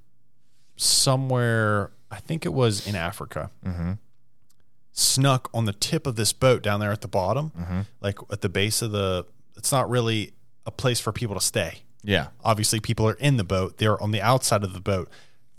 somewhere 0.76 1.92
I 2.10 2.20
think 2.20 2.46
it 2.46 2.54
was 2.54 2.88
in 2.88 2.96
Africa, 2.96 3.52
mm-hmm. 3.64 3.94
snuck 4.92 5.50
on 5.54 5.66
the 5.66 5.74
tip 5.74 6.08
of 6.08 6.16
this 6.16 6.34
boat 6.34 6.64
down 6.64 6.80
there 6.80 6.92
at 6.92 7.02
the 7.02 7.08
bottom, 7.08 7.86
like 8.02 8.18
at 8.32 8.42
the 8.42 8.50
base 8.50 8.82
of 8.82 8.92
the. 8.92 9.26
It's 9.56 9.72
not 9.72 9.90
really 9.90 10.34
a 10.66 10.72
place 10.72 11.00
for 11.00 11.12
people 11.12 11.36
to 11.36 11.42
stay. 11.42 11.84
Yeah. 12.04 12.28
obviously 12.44 12.80
people 12.80 13.08
are 13.08 13.14
in 13.14 13.38
the 13.38 13.44
boat 13.44 13.78
they're 13.78 14.02
on 14.02 14.10
the 14.10 14.24
outside 14.24 14.64
of 14.64 14.74
the 14.74 14.80
boat 14.80 15.08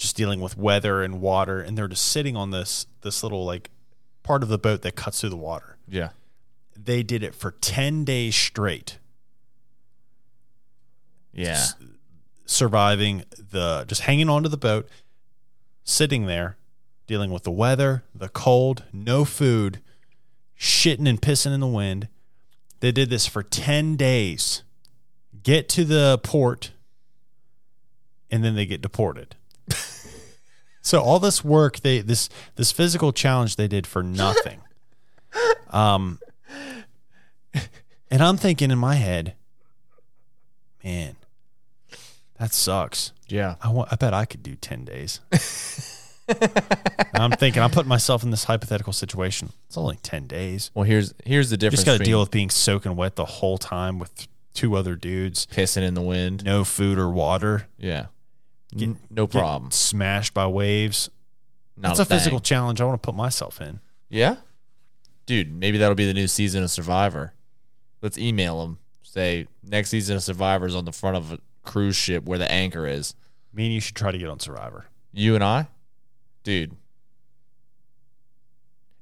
just 0.02 0.16
dealing 0.16 0.40
with 0.40 0.58
weather 0.58 1.00
and 1.00 1.20
water 1.20 1.60
and 1.60 1.78
they're 1.78 1.86
just 1.86 2.08
sitting 2.08 2.36
on 2.36 2.50
this 2.50 2.86
this 3.02 3.22
little 3.22 3.44
like 3.46 3.70
part 4.24 4.42
of 4.42 4.48
the 4.48 4.58
boat 4.58 4.82
that 4.82 4.96
cuts 4.96 5.20
through 5.20 5.30
the 5.30 5.36
water. 5.36 5.78
Yeah. 5.88 6.10
they 6.76 7.02
did 7.02 7.22
it 7.22 7.34
for 7.34 7.52
10 7.52 8.04
days 8.04 8.34
straight. 8.34 8.98
Yeah. 11.32 11.64
surviving 12.44 13.24
the 13.38 13.84
just 13.86 14.02
hanging 14.02 14.28
onto 14.28 14.48
the 14.48 14.58
boat 14.58 14.88
sitting 15.84 16.26
there 16.26 16.56
dealing 17.06 17.30
with 17.30 17.44
the 17.44 17.50
weather 17.50 18.02
the 18.14 18.28
cold 18.28 18.84
no 18.92 19.24
food 19.24 19.80
shitting 20.58 21.08
and 21.08 21.22
pissing 21.22 21.54
in 21.54 21.60
the 21.60 21.66
wind. 21.66 22.08
They 22.80 22.90
did 22.92 23.08
this 23.08 23.26
for 23.26 23.42
10 23.44 23.96
days. 23.96 24.64
Get 25.44 25.68
to 25.70 25.84
the 25.84 26.20
port 26.22 26.72
and 28.30 28.42
then 28.44 28.56
they 28.56 28.66
get 28.66 28.80
deported 28.80 29.36
so 30.82 31.00
all 31.00 31.18
this 31.18 31.42
work 31.44 31.80
they 31.80 32.00
this 32.00 32.28
this 32.56 32.70
physical 32.72 33.12
challenge 33.12 33.56
they 33.56 33.68
did 33.68 33.86
for 33.86 34.02
nothing 34.24 34.60
um 35.70 36.18
and 38.10 38.22
i'm 38.22 38.36
thinking 38.36 38.70
in 38.70 38.78
my 38.78 38.96
head 38.96 39.34
man 40.84 41.16
that 42.38 42.52
sucks 42.52 43.12
Yeah. 43.28 43.54
I 43.62 43.70
want, 43.70 43.92
I 43.92 43.96
bet 43.96 44.12
I 44.12 44.24
could 44.24 44.42
do 44.42 44.56
10 44.56 44.84
days. 44.84 45.20
I'm 47.14 47.30
thinking, 47.30 47.62
I'm 47.62 47.70
putting 47.70 47.88
myself 47.88 48.24
in 48.24 48.30
this 48.30 48.44
hypothetical 48.44 48.92
situation. 48.92 49.50
It's 49.68 49.76
only 49.78 49.96
10 50.02 50.26
days. 50.26 50.70
Well, 50.74 50.82
here's 50.84 51.14
here's 51.24 51.50
the 51.50 51.56
difference. 51.56 51.84
just 51.84 51.86
got 51.86 51.98
to 51.98 52.04
deal 52.04 52.18
with 52.18 52.32
being 52.32 52.50
soaking 52.50 52.96
wet 52.96 53.14
the 53.14 53.24
whole 53.24 53.58
time 53.58 54.00
with 54.00 54.26
two 54.54 54.74
other 54.74 54.96
dudes, 54.96 55.46
pissing 55.46 55.82
in 55.82 55.94
the 55.94 56.02
wind. 56.02 56.44
no 56.44 56.64
food 56.64 56.98
or 56.98 57.08
water, 57.10 57.68
Yeah. 57.78 58.06
N- 58.80 58.98
no 59.10 59.26
problem. 59.26 59.64
getting 59.64 59.70
smashed 59.72 60.34
by 60.34 60.46
waves. 60.46 61.10
Not 61.76 61.88
That's 61.88 62.00
a 62.00 62.04
thing. 62.04 62.18
physical 62.18 62.40
challenge 62.40 62.80
I 62.80 62.84
want 62.84 63.02
to 63.02 63.06
put 63.06 63.14
myself 63.14 63.60
in. 63.60 63.80
Yeah. 64.08 64.36
Dude, 65.26 65.52
maybe 65.52 65.78
that'll 65.78 65.94
be 65.94 66.06
the 66.06 66.14
new 66.14 66.26
season 66.28 66.62
of 66.62 66.70
Survivor. 66.70 67.32
Let's 68.00 68.18
email 68.18 68.60
them. 68.60 68.78
Say 69.02 69.46
next 69.62 69.90
season 69.90 70.16
of 70.16 70.22
Survivor 70.22 70.66
is 70.66 70.74
on 70.74 70.84
the 70.84 70.92
front 70.92 71.16
of 71.16 71.32
a 71.32 71.38
cruise 71.62 71.96
ship 71.96 72.24
where 72.24 72.38
the 72.38 72.50
anchor 72.50 72.86
is. 72.86 73.14
Me 73.52 73.66
and 73.66 73.74
you 73.74 73.80
should 73.80 73.94
try 73.96 74.10
to 74.10 74.18
get 74.18 74.28
on 74.28 74.40
Survivor. 74.40 74.86
You 75.12 75.34
and 75.34 75.44
I, 75.44 75.68
dude. 76.42 76.76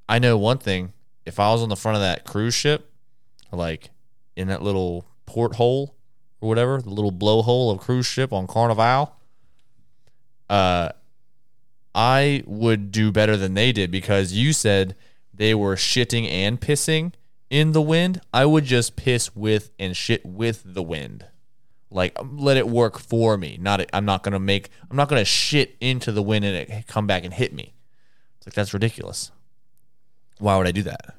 I 0.09 0.19
know 0.19 0.37
one 0.37 0.59
thing. 0.59 0.93
If 1.25 1.39
I 1.39 1.53
was 1.53 1.63
on 1.63 1.69
the 1.69 1.77
front 1.77 1.97
of 1.97 2.03
that 2.03 2.25
cruise 2.25 2.55
ship, 2.55 2.91
like 3.53 3.91
in 4.37 4.49
that 4.49 4.63
little 4.63 5.07
porthole 5.27 5.95
or 6.41 6.49
whatever, 6.49 6.81
the 6.83 6.91
little 6.91 7.13
blowhole 7.13 7.73
of 7.73 7.79
cruise 7.81 8.07
ship 8.07 8.33
on 8.33 8.47
Carnival, 8.47 9.15
uh, 10.51 10.91
I 11.95 12.43
would 12.45 12.93
do 12.93 13.11
better 13.11 13.37
than 13.37 13.55
they 13.55 13.73
did 13.73 13.91
because 13.91 14.33
you 14.33 14.53
said 14.53 14.97
they 15.33 15.55
were 15.55 15.77
shitting 15.77 16.29
and 16.29 16.61
pissing 16.61 17.13
in 17.49 17.73
the 17.73 17.81
wind. 17.81 18.21
I 18.35 18.45
would 18.45 18.65
just 18.65 18.97
piss 18.97 19.35
with 19.35 19.71
and 19.79 19.97
shit 19.97 20.27
with 20.27 20.63
the 20.67 20.83
wind. 20.83 21.25
Like 21.91 22.17
let 22.23 22.57
it 22.57 22.69
work 22.69 22.99
for 22.99 23.37
me. 23.37 23.59
Not 23.61 23.85
i'm 23.93 24.05
not 24.05 24.23
gonna 24.23 24.39
make 24.39 24.71
i'm 24.91 24.97
not 24.97 25.09
gonna 25.09 25.25
shit 25.25 25.77
into 25.81 26.13
the 26.13 26.23
wind 26.23 26.45
and 26.45 26.57
it 26.57 26.87
come 26.87 27.07
back 27.07 27.25
and 27.25 27.33
hit 27.33 27.53
me. 27.53 27.73
It's 28.39 28.47
like 28.47 28.55
that's 28.55 28.75
ridiculous. 28.75 29.31
Why 30.39 30.57
would 30.57 30.67
i 30.67 30.73
do 30.73 30.83
that? 30.83 31.17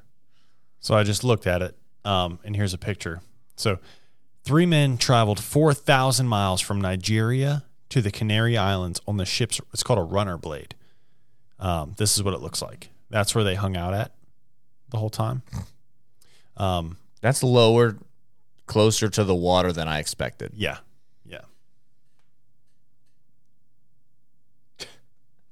So 0.80 0.94
I 0.94 1.04
just 1.04 1.22
looked 1.22 1.46
at 1.46 1.62
it, 1.62 1.76
um, 2.04 2.38
and 2.44 2.56
here's 2.56 2.74
a 2.74 2.78
picture. 2.78 3.20
So, 3.54 3.78
three 4.42 4.66
men 4.66 4.98
traveled 4.98 5.38
4,000 5.38 6.26
miles 6.26 6.60
from 6.60 6.80
Nigeria 6.80 7.62
to 7.92 8.02
the 8.02 8.10
Canary 8.10 8.56
Islands 8.58 9.00
on 9.06 9.16
the 9.16 9.24
ship's, 9.24 9.60
it's 9.72 9.82
called 9.82 9.98
a 9.98 10.02
runner 10.02 10.36
blade. 10.38 10.74
Um, 11.58 11.94
this 11.98 12.16
is 12.16 12.22
what 12.22 12.34
it 12.34 12.40
looks 12.40 12.60
like. 12.62 12.90
That's 13.10 13.34
where 13.34 13.44
they 13.44 13.54
hung 13.54 13.76
out 13.76 13.94
at 13.94 14.12
the 14.90 14.98
whole 14.98 15.10
time. 15.10 15.42
Um, 16.56 16.96
that's 17.20 17.42
lower 17.42 17.96
closer 18.66 19.08
to 19.10 19.24
the 19.24 19.34
water 19.34 19.72
than 19.72 19.88
i 19.88 19.98
expected 19.98 20.52
yeah. 20.54 20.78
Yeah. 21.26 21.40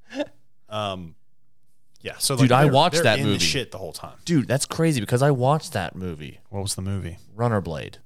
um, 0.69 1.15
yeah. 2.01 2.15
So, 2.19 2.37
Dude, 2.37 2.53
I 2.53 2.65
they're- 2.65 2.73
watched 2.73 2.95
they're 2.95 3.03
that 3.05 3.19
in 3.19 3.25
the 3.27 3.33
movie. 3.33 3.45
shit 3.45 3.71
the 3.73 3.79
whole 3.79 3.93
time. 3.93 4.17
dude 4.25 4.47
that's 4.49 4.65
crazy 4.65 5.01
because 5.01 5.21
i 5.23 5.31
watched 5.31 5.73
that 5.75 5.95
movie 5.95 6.41
What 6.49 6.63
was 6.63 6.75
the 6.77 6.83
movie? 6.83 7.19
runner 7.35 7.61
blade 7.61 7.99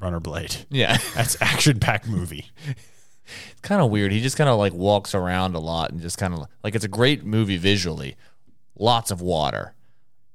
Runner 0.00 0.20
Blade. 0.20 0.56
yeah 0.70 0.96
That's 1.14 1.36
action 1.42 1.78
packed 1.78 2.08
movie. 2.08 2.46
it's 3.50 3.60
kind 3.60 3.80
of 3.80 3.90
weird 3.90 4.12
he 4.12 4.20
just 4.20 4.36
kind 4.36 4.50
of 4.50 4.58
like 4.58 4.72
walks 4.72 5.14
around 5.14 5.54
a 5.54 5.58
lot 5.60 5.90
and 5.90 6.00
just 6.00 6.18
kind 6.18 6.34
of 6.34 6.46
like 6.64 6.74
it's 6.74 6.84
a 6.84 6.88
great 6.88 7.24
movie 7.24 7.56
visually 7.56 8.16
lots 8.78 9.10
of 9.10 9.20
water 9.20 9.74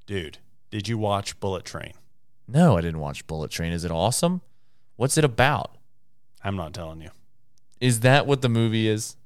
Dude, 0.05 0.37
did 0.69 0.87
you 0.87 0.97
watch 0.97 1.39
Bullet 1.39 1.65
Train? 1.65 1.93
no 2.47 2.77
i 2.77 2.81
didn't 2.81 2.99
watch 2.99 3.25
bullet 3.25 3.49
train 3.49 3.73
is 3.73 3.83
it 3.83 3.89
awesome 3.91 4.41
what's 4.97 5.17
it 5.17 5.23
about 5.23 5.75
I'm 6.45 6.55
not 6.55 6.73
telling 6.75 7.01
you. 7.01 7.09
Is 7.81 8.01
that 8.01 8.27
what 8.27 8.43
the 8.43 8.49
movie 8.49 8.87
is? 8.87 9.17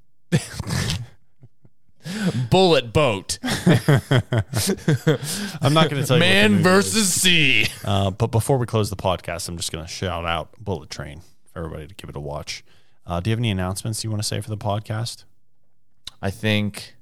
Bullet 2.49 2.93
boat. 2.93 3.39
I'm 5.62 5.73
not 5.73 5.89
going 5.89 6.01
to 6.01 6.08
tell 6.08 6.15
you. 6.15 6.21
Man 6.21 6.63
versus 6.63 7.13
sea. 7.13 7.67
Uh, 7.84 8.10
but 8.10 8.27
before 8.27 8.58
we 8.58 8.65
close 8.65 8.89
the 8.89 8.95
podcast, 8.95 9.49
I'm 9.49 9.58
just 9.58 9.71
going 9.71 9.84
to 9.84 9.91
shout 9.91 10.25
out 10.25 10.53
Bullet 10.60 10.89
Train 10.89 11.21
for 11.51 11.60
everybody 11.60 11.88
to 11.88 11.95
give 11.95 12.10
it 12.10 12.15
a 12.15 12.21
watch. 12.21 12.63
Uh, 13.09 13.19
do 13.19 13.31
you 13.31 13.31
have 13.31 13.39
any 13.39 13.49
announcements 13.49 14.03
you 14.03 14.11
want 14.11 14.21
to 14.21 14.27
say 14.27 14.39
for 14.39 14.51
the 14.51 14.57
podcast? 14.57 15.23
I 16.21 16.29
think 16.29 16.95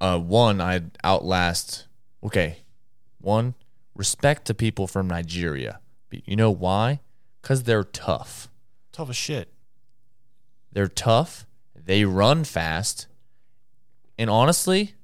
uh 0.00 0.18
one 0.18 0.60
I'd 0.60 0.98
outlast 1.04 1.86
okay. 2.24 2.58
One, 3.20 3.54
respect 3.94 4.46
to 4.46 4.54
people 4.54 4.88
from 4.88 5.06
Nigeria. 5.06 5.78
You 6.10 6.34
know 6.34 6.50
why? 6.50 6.98
Cuz 7.42 7.62
they're 7.62 7.84
tough. 7.84 8.48
Tough 8.90 9.10
as 9.10 9.16
shit. 9.16 9.52
They're 10.72 10.88
tough. 10.88 11.46
They 11.76 12.04
run 12.04 12.42
fast. 12.42 13.06
And 14.18 14.28
honestly, 14.28 14.94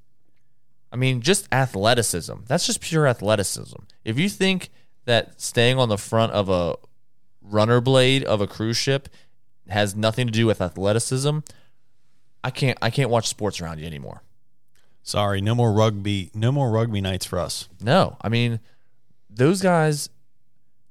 I 0.91 0.97
mean, 0.97 1.21
just 1.21 1.47
athleticism. 1.53 2.33
That's 2.47 2.65
just 2.65 2.81
pure 2.81 3.07
athleticism. 3.07 3.79
If 4.03 4.19
you 4.19 4.27
think 4.27 4.71
that 5.05 5.39
staying 5.39 5.79
on 5.79 5.87
the 5.87 5.97
front 5.97 6.33
of 6.33 6.49
a 6.49 6.75
runner 7.41 7.79
blade 7.79 8.25
of 8.25 8.41
a 8.41 8.47
cruise 8.47 8.75
ship 8.75 9.07
has 9.69 9.95
nothing 9.95 10.27
to 10.27 10.31
do 10.31 10.45
with 10.45 10.61
athleticism, 10.61 11.39
I 12.43 12.51
can't 12.51 12.77
I 12.81 12.89
can't 12.89 13.09
watch 13.09 13.27
sports 13.27 13.61
around 13.61 13.79
you 13.79 13.85
anymore. 13.85 14.23
Sorry, 15.03 15.41
no 15.41 15.55
more 15.55 15.71
rugby. 15.71 16.31
No 16.33 16.51
more 16.51 16.69
rugby 16.69 17.01
nights 17.01 17.25
for 17.25 17.39
us. 17.39 17.69
No. 17.81 18.17
I 18.21 18.29
mean, 18.29 18.59
those 19.29 19.61
guys 19.61 20.09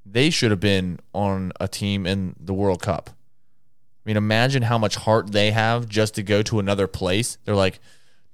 they 0.04 0.30
should 0.30 0.50
have 0.50 0.60
been 0.60 1.00
on 1.12 1.52
a 1.60 1.66
team 1.66 2.06
in 2.06 2.36
the 2.38 2.54
World 2.54 2.80
Cup. 2.80 3.10
I 3.10 4.02
mean, 4.08 4.16
imagine 4.16 4.62
how 4.62 4.78
much 4.78 4.94
heart 4.94 5.32
they 5.32 5.50
have 5.50 5.88
just 5.88 6.14
to 6.14 6.22
go 6.22 6.42
to 6.42 6.60
another 6.60 6.86
place. 6.86 7.38
They're 7.44 7.56
like, 7.56 7.80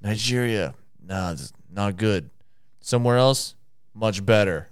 Nigeria, 0.03 0.74
nah, 1.03 1.34
not 1.72 1.97
good. 1.97 2.28
Somewhere 2.80 3.16
else, 3.16 3.55
much 3.95 4.24
better. 4.26 4.68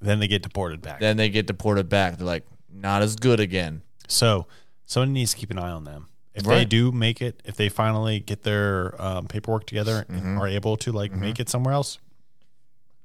Then 0.00 0.18
they 0.18 0.28
get 0.28 0.42
deported 0.42 0.82
back. 0.82 1.00
Then 1.00 1.16
they 1.16 1.30
get 1.30 1.46
deported 1.46 1.88
back. 1.88 2.18
They're 2.18 2.26
like, 2.26 2.44
not 2.70 3.00
as 3.00 3.16
good 3.16 3.40
again. 3.40 3.82
So 4.08 4.46
someone 4.90 5.12
needs 5.12 5.30
to 5.32 5.36
keep 5.36 5.50
an 5.50 5.58
eye 5.58 5.70
on 5.70 5.84
them. 5.84 6.08
If 6.34 6.44
they 6.44 6.64
do 6.64 6.90
make 6.92 7.20
it, 7.20 7.40
if 7.44 7.56
they 7.56 7.68
finally 7.68 8.20
get 8.20 8.44
their 8.44 8.94
um, 9.00 9.26
paperwork 9.26 9.66
together 9.66 10.04
Mm-hmm. 10.08 10.16
and 10.16 10.38
are 10.38 10.48
able 10.48 10.76
to 10.78 10.92
like 10.92 11.12
make 11.12 11.38
it 11.40 11.48
somewhere 11.48 11.74
else, 11.74 11.98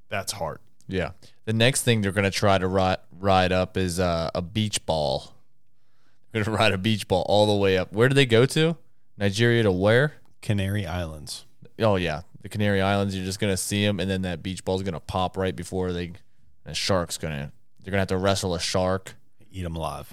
that's 0.08 0.32
hard. 0.32 0.58
Yeah. 0.88 1.10
The 1.44 1.52
next 1.52 1.82
thing 1.82 2.00
they're 2.00 2.12
gonna 2.12 2.30
try 2.30 2.58
to 2.58 2.66
ride 2.68 2.98
ride 3.18 3.52
up 3.52 3.76
is 3.76 3.98
uh, 4.00 4.30
a 4.34 4.42
beach 4.42 4.84
ball. 4.86 5.32
They're 6.32 6.44
gonna 6.44 6.56
ride 6.56 6.72
a 6.72 6.78
beach 6.78 7.08
ball 7.08 7.24
all 7.28 7.46
the 7.46 7.54
way 7.56 7.78
up. 7.78 7.92
Where 7.92 8.08
do 8.08 8.14
they 8.14 8.26
go 8.26 8.46
to? 8.46 8.76
Nigeria 9.16 9.62
to 9.62 9.72
where? 9.72 10.14
Canary 10.42 10.86
Islands. 10.86 11.46
Oh 11.78 11.96
yeah, 11.96 12.22
the 12.42 12.48
Canary 12.48 12.80
Islands. 12.82 13.16
You're 13.16 13.24
just 13.24 13.40
gonna 13.40 13.56
see 13.56 13.84
them, 13.86 13.98
and 14.00 14.08
then 14.10 14.22
that 14.22 14.42
beach 14.42 14.64
ball's 14.64 14.82
gonna 14.82 15.00
pop 15.00 15.36
right 15.36 15.54
before 15.56 15.92
they. 15.92 16.06
And 16.06 16.72
a 16.72 16.74
shark's 16.74 17.16
gonna. 17.18 17.52
They're 17.82 17.90
gonna 17.90 18.00
have 18.00 18.08
to 18.08 18.16
wrestle 18.18 18.54
a 18.54 18.60
shark. 18.60 19.14
Eat 19.50 19.62
them 19.62 19.76
alive, 19.76 20.12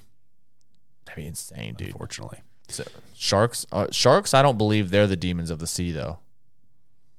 That'd 1.05 1.21
be 1.23 1.27
insane, 1.27 1.75
dude. 1.75 1.87
unfortunately. 1.89 2.39
So, 2.69 2.83
sharks. 3.15 3.65
Uh, 3.71 3.87
sharks. 3.91 4.33
I 4.33 4.41
don't 4.41 4.57
believe 4.57 4.89
they're 4.89 5.07
the 5.07 5.15
demons 5.17 5.49
of 5.49 5.59
the 5.59 5.67
sea, 5.67 5.91
though. 5.91 6.19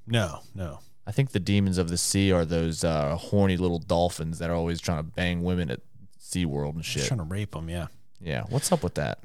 No, 0.06 0.40
no. 0.54 0.80
I 1.06 1.12
think 1.12 1.32
the 1.32 1.40
demons 1.40 1.76
of 1.78 1.88
the 1.88 1.98
sea 1.98 2.32
are 2.32 2.44
those 2.44 2.82
uh, 2.82 3.16
horny 3.16 3.56
little 3.56 3.78
dolphins 3.78 4.38
that 4.38 4.48
are 4.50 4.54
always 4.56 4.80
trying 4.80 4.98
to 4.98 5.02
bang 5.02 5.42
women 5.42 5.70
at 5.70 5.80
SeaWorld 6.20 6.74
and 6.74 6.82
Just 6.82 6.90
shit. 6.98 7.08
trying 7.08 7.18
to 7.18 7.24
rape 7.24 7.52
them. 7.52 7.68
Yeah. 7.68 7.88
Yeah. 8.20 8.44
What's 8.48 8.72
up 8.72 8.82
with 8.82 8.94
that? 8.94 9.18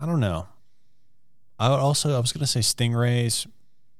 I 0.00 0.04
don't 0.06 0.20
know. 0.20 0.46
I 1.58 1.70
would 1.70 1.78
also 1.78 2.16
I 2.16 2.18
was 2.18 2.32
gonna 2.32 2.46
say 2.46 2.60
stingrays 2.60 3.46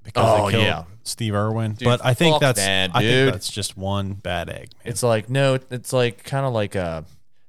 because 0.03 0.25
Oh, 0.41 0.47
they 0.47 0.53
killed 0.53 0.65
yeah. 0.65 0.85
Steve 1.05 1.35
Irwin, 1.35 1.75
Dude, 1.75 1.87
but 1.87 2.05
I 2.05 2.13
think 2.13 2.41
that's 2.41 2.59
that, 2.59 2.91
I 2.93 3.01
think 3.03 3.33
that's 3.33 3.51
just 3.53 3.77
one 3.77 4.15
bad 4.15 4.51
egg. 4.51 4.71
Man. 4.73 4.83
It's 4.85 5.03
like 5.05 5.31
no, 5.31 5.59
it's 5.71 5.93
like 5.93 6.25
kind 6.25 6.45
of 6.45 6.53
like 6.53 6.75
a 6.75 7.05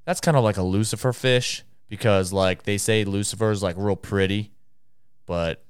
that's 0.06 0.22
kind 0.22 0.38
of 0.38 0.44
like 0.44 0.58
a 0.58 0.62
Lucifer 0.62 1.14
fish 1.14 1.64
because 1.94 2.34
like 2.34 2.64
they 2.64 2.80
say 2.80 3.06
Lucifer 3.06 3.52
is 3.52 3.62
like 3.62 3.76
real 3.78 3.96
pretty, 3.96 4.52
but 5.28 5.64